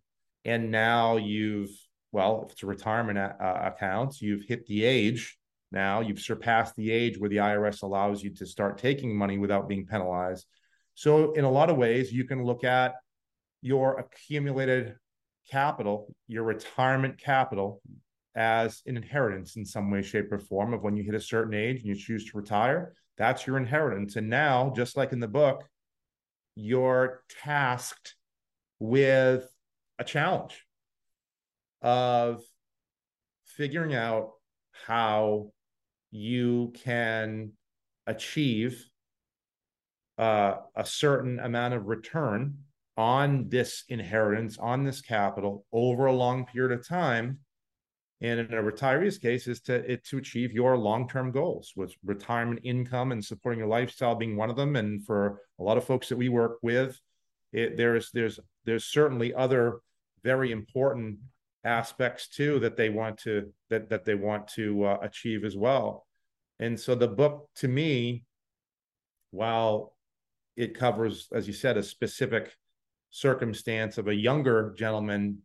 and 0.45 0.71
now 0.71 1.17
you've 1.17 1.71
well 2.11 2.43
if 2.45 2.53
it's 2.53 2.63
a 2.65 2.67
retirement 2.67 3.19
a- 3.19 3.37
uh, 3.41 3.73
account 3.73 4.21
you've 4.21 4.45
hit 4.45 4.67
the 4.67 4.85
age. 4.85 5.39
Now 5.71 6.01
you've 6.01 6.21
surpassed 6.21 6.75
the 6.77 6.91
age 6.91 7.19
where 7.19 7.31
the 7.31 7.37
irs 7.37 7.83
allows 7.83 8.23
you 8.23 8.35
to 8.35 8.45
start 8.45 8.77
taking 8.77 9.17
money 9.17 9.39
without 9.39 9.69
being 9.69 9.87
penalized. 9.87 10.45
So, 10.95 11.33
in 11.33 11.45
a 11.45 11.51
lot 11.51 11.71
of 11.71 11.79
ways, 11.79 12.13
you 12.13 12.25
can 12.25 12.45
look 12.45 12.65
at 12.65 12.93
your 13.63 13.99
accumulated 13.99 14.97
capital, 15.51 16.15
your 16.29 16.43
retirement 16.43 17.17
capital, 17.19 17.81
as 18.35 18.83
an 18.87 18.97
inheritance 18.97 19.57
in 19.57 19.65
some 19.65 19.91
way, 19.91 20.03
shape, 20.03 20.33
or 20.33 20.39
form 20.39 20.73
of 20.73 20.83
when 20.83 20.97
you 20.97 21.05
hit 21.05 21.15
a 21.15 21.21
certain 21.21 21.55
age 21.55 21.79
and 21.79 21.87
you 21.87 21.95
choose 21.95 22.31
to 22.31 22.37
retire. 22.37 22.95
That's 23.19 23.47
your 23.47 23.57
inheritance. 23.57 24.17
And 24.17 24.29
now, 24.29 24.73
just 24.75 24.97
like 24.97 25.13
in 25.13 25.21
the 25.21 25.29
book, 25.29 25.65
you're 26.55 27.23
tasked 27.43 28.15
with 28.79 29.49
a 29.99 30.05
challenge 30.05 30.65
of 31.83 32.43
figuring 33.45 33.95
out 33.95 34.33
how 34.87 35.53
you 36.11 36.73
can 36.83 37.53
achieve 38.07 38.85
uh, 40.19 40.57
a 40.77 40.85
certain 40.85 41.39
amount 41.41 41.75
of 41.75 41.87
return 41.87 42.59
on 42.97 43.49
this 43.49 43.85
inheritance, 43.89 44.59
on 44.59 44.85
this 44.85 45.01
capital 45.01 45.65
over 45.73 46.07
a 46.07 46.13
long 46.13 46.45
period 46.45 46.79
of 46.79 46.87
time. 46.87 47.39
And 48.23 48.39
in 48.39 48.55
a 48.55 48.63
retiree's 48.63 49.19
case, 49.19 49.49
is 49.49 49.61
to 49.63 49.75
it 49.75 50.05
to 50.07 50.19
achieve 50.19 50.53
your 50.53 50.79
long-term 50.79 51.33
goals, 51.33 51.73
with 51.75 51.93
retirement 52.05 52.61
income 52.63 53.11
and 53.11 53.25
supporting 53.25 53.59
your 53.59 53.69
lifestyle 53.69 54.15
being 54.15 54.37
one 54.37 54.49
of 54.49 54.55
them. 54.55 54.77
And 54.77 55.05
for 55.05 55.41
a 55.59 55.63
lot 55.63 55.77
of 55.77 55.85
folks 55.85 56.09
that 56.09 56.17
we 56.17 56.29
work 56.29 56.59
with, 56.63 57.01
it, 57.53 57.77
there's 57.77 58.13
there's 58.13 58.39
there's 58.65 58.85
certainly 58.85 59.35
other 59.35 59.81
very 60.23 60.53
important 60.53 61.19
aspects 61.65 62.29
too 62.29 62.61
that 62.61 62.77
they 62.77 62.91
want 62.91 63.19
to 63.19 63.53
that 63.71 63.89
that 63.91 64.05
they 64.05 64.15
want 64.15 64.47
to 64.49 64.85
uh, 64.85 64.99
achieve 65.03 65.45
as 65.45 65.57
well. 65.57 66.07
And 66.61 66.79
so 66.79 66.95
the 66.95 67.09
book 67.09 67.49
to 67.57 67.67
me, 67.67 68.23
while 69.33 69.97
it 70.57 70.79
covers, 70.79 71.29
as 71.35 71.49
you 71.49 71.55
said, 71.55 71.77
a 71.77 71.83
specific 71.83 72.57
circumstance 73.11 73.99
of 73.99 74.07
a 74.07 74.15
younger 74.15 74.75
gentleman 74.79 75.39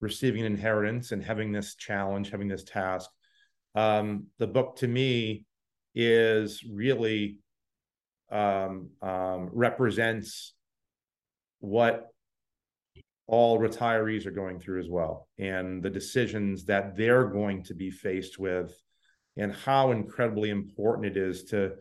receiving 0.00 0.40
an 0.40 0.52
inheritance 0.52 1.12
and 1.12 1.22
having 1.22 1.52
this 1.52 1.74
challenge, 1.74 2.30
having 2.30 2.48
this 2.48 2.64
task. 2.64 3.10
Um, 3.74 4.26
the 4.38 4.46
book 4.46 4.76
to 4.76 4.88
me 4.88 5.44
is 5.94 6.62
really 6.70 7.38
um, 8.30 8.90
um, 9.02 9.50
represents 9.52 10.54
what 11.60 12.08
all 13.26 13.58
retirees 13.58 14.26
are 14.26 14.30
going 14.30 14.60
through 14.60 14.80
as 14.80 14.88
well, 14.88 15.28
and 15.38 15.82
the 15.82 15.90
decisions 15.90 16.64
that 16.66 16.96
they're 16.96 17.24
going 17.24 17.64
to 17.64 17.74
be 17.74 17.90
faced 17.90 18.38
with, 18.38 18.72
and 19.36 19.52
how 19.52 19.90
incredibly 19.90 20.50
important 20.50 21.06
it 21.06 21.16
is 21.16 21.44
to 21.44 21.72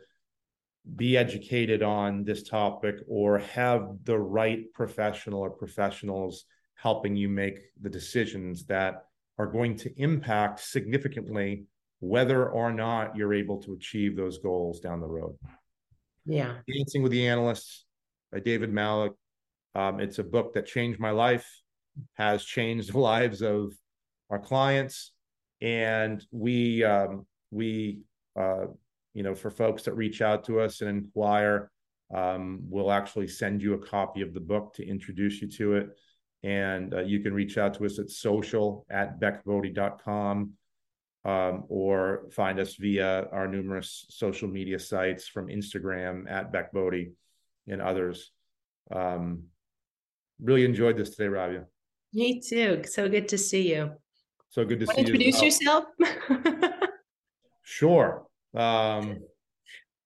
be 0.95 1.17
educated 1.17 1.81
on 1.81 2.23
this 2.23 2.43
topic 2.47 2.95
or 3.07 3.39
have 3.39 3.87
the 4.03 4.17
right 4.17 4.71
professional 4.73 5.39
or 5.39 5.49
professionals 5.49 6.45
helping 6.75 7.15
you 7.15 7.29
make 7.29 7.59
the 7.81 7.89
decisions 7.89 8.65
that 8.65 9.05
are 9.37 9.47
going 9.47 9.75
to 9.75 10.01
impact 10.01 10.59
significantly 10.59 11.65
whether 11.99 12.49
or 12.49 12.71
not 12.71 13.15
you're 13.15 13.33
able 13.33 13.61
to 13.63 13.73
achieve 13.73 14.15
those 14.15 14.37
goals 14.37 14.79
down 14.79 14.99
the 14.99 15.07
road. 15.07 15.35
Yeah. 16.25 16.55
Dancing 16.71 17.01
with 17.01 17.11
the 17.11 17.27
Analysts 17.27 17.85
by 18.31 18.39
David 18.39 18.71
Malik. 18.71 19.13
Um, 19.73 19.99
it's 19.99 20.19
a 20.19 20.23
book 20.23 20.53
that 20.53 20.65
changed 20.65 20.99
my 20.99 21.11
life, 21.11 21.47
has 22.13 22.43
changed 22.43 22.93
the 22.93 22.99
lives 22.99 23.41
of 23.41 23.73
our 24.29 24.39
clients, 24.39 25.11
and 25.61 26.23
we 26.31 26.83
um, 26.83 27.25
we 27.51 28.01
uh, 28.39 28.65
you 29.13 29.23
know 29.23 29.35
for 29.35 29.51
folks 29.51 29.83
that 29.83 29.93
reach 29.93 30.21
out 30.21 30.45
to 30.45 30.59
us 30.59 30.81
and 30.81 30.89
inquire, 30.89 31.71
um, 32.13 32.59
we'll 32.69 32.91
actually 32.91 33.27
send 33.27 33.61
you 33.61 33.73
a 33.73 33.77
copy 33.77 34.21
of 34.21 34.33
the 34.33 34.39
book 34.39 34.73
to 34.75 34.87
introduce 34.87 35.41
you 35.41 35.47
to 35.49 35.75
it, 35.75 35.89
and 36.43 36.93
uh, 36.93 37.01
you 37.01 37.19
can 37.19 37.33
reach 37.33 37.57
out 37.57 37.73
to 37.75 37.85
us 37.85 37.99
at 37.99 38.09
social 38.09 38.85
at 38.89 39.19
beckbodie.com 39.19 40.51
um, 41.25 41.63
or 41.69 42.25
find 42.31 42.59
us 42.59 42.75
via 42.75 43.27
our 43.31 43.47
numerous 43.47 44.05
social 44.09 44.47
media 44.47 44.77
sites 44.77 45.27
from 45.27 45.47
Instagram 45.47 46.29
at 46.29 46.51
Beck 46.51 46.71
Bodie 46.71 47.13
and 47.67 47.81
others. 47.81 48.31
Um, 48.91 49.45
really 50.41 50.65
enjoyed 50.65 50.97
this 50.97 51.09
today, 51.11 51.27
Rabia. 51.29 51.65
Me 52.13 52.39
too. 52.39 52.83
So 52.85 53.09
good 53.09 53.27
to 53.29 53.37
see 53.37 53.73
you. 53.73 53.91
So 54.49 54.63
good 54.63 54.79
to 54.81 54.85
Want 54.85 54.97
see 54.99 55.03
to 55.05 55.09
you. 55.09 55.15
introduce 55.15 55.41
yourself? 55.41 55.85
Sure. 57.67 58.25
Um, 58.53 59.21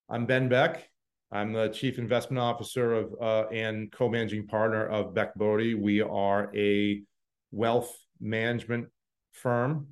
I'm 0.07 0.25
Ben 0.25 0.47
Beck. 0.47 0.89
I'm 1.31 1.53
the 1.53 1.69
Chief 1.69 1.99
Investment 1.99 2.39
Officer 2.39 2.93
of 2.93 3.13
uh, 3.21 3.47
and 3.49 3.91
co-managing 3.91 4.47
partner 4.47 4.87
of 4.87 5.13
Beck 5.13 5.35
Bodie. 5.35 5.75
We 5.75 6.01
are 6.01 6.51
a 6.55 7.03
wealth 7.51 7.95
management 8.19 8.87
firm 9.31 9.89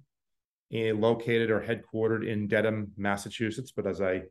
located 0.71 1.51
or 1.51 1.61
headquartered 1.61 2.27
in 2.27 2.47
Dedham, 2.47 2.91
Massachusetts. 2.97 3.71
But 3.71 3.85
as 3.85 4.01
I 4.01 4.23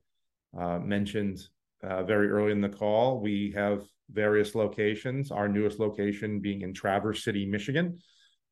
uh, 0.59 0.81
mentioned 0.81 1.47
uh, 1.81 2.03
very 2.03 2.29
early 2.29 2.51
in 2.51 2.61
the 2.61 2.69
call, 2.69 3.21
we 3.21 3.53
have 3.55 3.85
various 4.11 4.57
locations. 4.57 5.31
Our 5.31 5.49
newest 5.49 5.79
location 5.79 6.41
being 6.41 6.63
in 6.63 6.75
Traverse 6.75 7.23
City, 7.23 7.47
Michigan. 7.47 8.01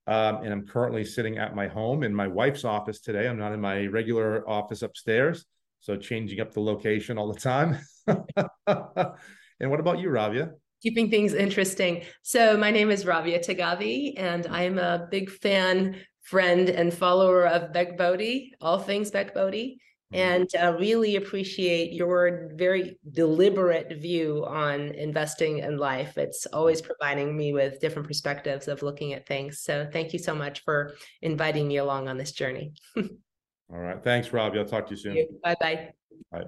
Um, 0.06 0.36
and 0.44 0.52
I'm 0.52 0.66
currently 0.66 1.04
sitting 1.04 1.38
at 1.38 1.56
my 1.56 1.66
home 1.66 2.04
in 2.04 2.14
my 2.14 2.28
wife's 2.28 2.64
office 2.64 3.00
today. 3.00 3.26
I'm 3.26 3.38
not 3.38 3.52
in 3.52 3.60
my 3.60 3.86
regular 3.86 4.48
office 4.48 4.82
upstairs, 4.82 5.44
so 5.80 5.96
changing 5.96 6.40
up 6.40 6.52
the 6.52 6.60
location 6.60 7.18
all 7.18 7.32
the 7.32 7.40
time. 7.40 7.78
and 8.66 9.70
what 9.70 9.80
about 9.80 9.98
you, 9.98 10.10
Rabia? 10.10 10.52
Keeping 10.82 11.10
things 11.10 11.32
interesting. 11.32 12.02
So, 12.22 12.56
my 12.56 12.70
name 12.70 12.90
is 12.90 13.06
Rabia 13.06 13.38
Tagavi, 13.38 14.14
and 14.16 14.46
I'm 14.48 14.78
a 14.78 15.08
big 15.10 15.30
fan, 15.30 16.00
friend, 16.22 16.68
and 16.68 16.92
follower 16.92 17.46
of 17.46 17.72
Beck 17.72 17.96
Bodie, 17.96 18.52
all 18.60 18.78
things 18.78 19.10
Beck 19.10 19.34
Bodie, 19.34 19.78
and 20.12 20.48
uh, 20.62 20.76
really 20.78 21.16
appreciate 21.16 21.92
your 21.92 22.50
very 22.54 22.98
deliberate 23.10 23.98
view 24.00 24.44
on 24.46 24.90
investing 24.90 25.58
in 25.58 25.78
life. 25.78 26.18
It's 26.18 26.46
always 26.46 26.82
providing 26.82 27.36
me 27.36 27.52
with 27.52 27.80
different 27.80 28.06
perspectives 28.06 28.68
of 28.68 28.82
looking 28.82 29.14
at 29.14 29.26
things. 29.26 29.60
So, 29.60 29.88
thank 29.90 30.12
you 30.12 30.18
so 30.18 30.34
much 30.34 30.62
for 30.64 30.94
inviting 31.22 31.66
me 31.66 31.78
along 31.78 32.08
on 32.08 32.18
this 32.18 32.32
journey. 32.32 32.74
All 32.96 33.80
right. 33.80 34.02
Thanks, 34.04 34.32
Robbie. 34.32 34.58
I'll 34.58 34.66
talk 34.66 34.86
to 34.88 34.90
you 34.90 35.00
soon. 35.00 35.26
Bye 35.42 35.56
bye. 35.58 35.90
Bye. 36.30 36.44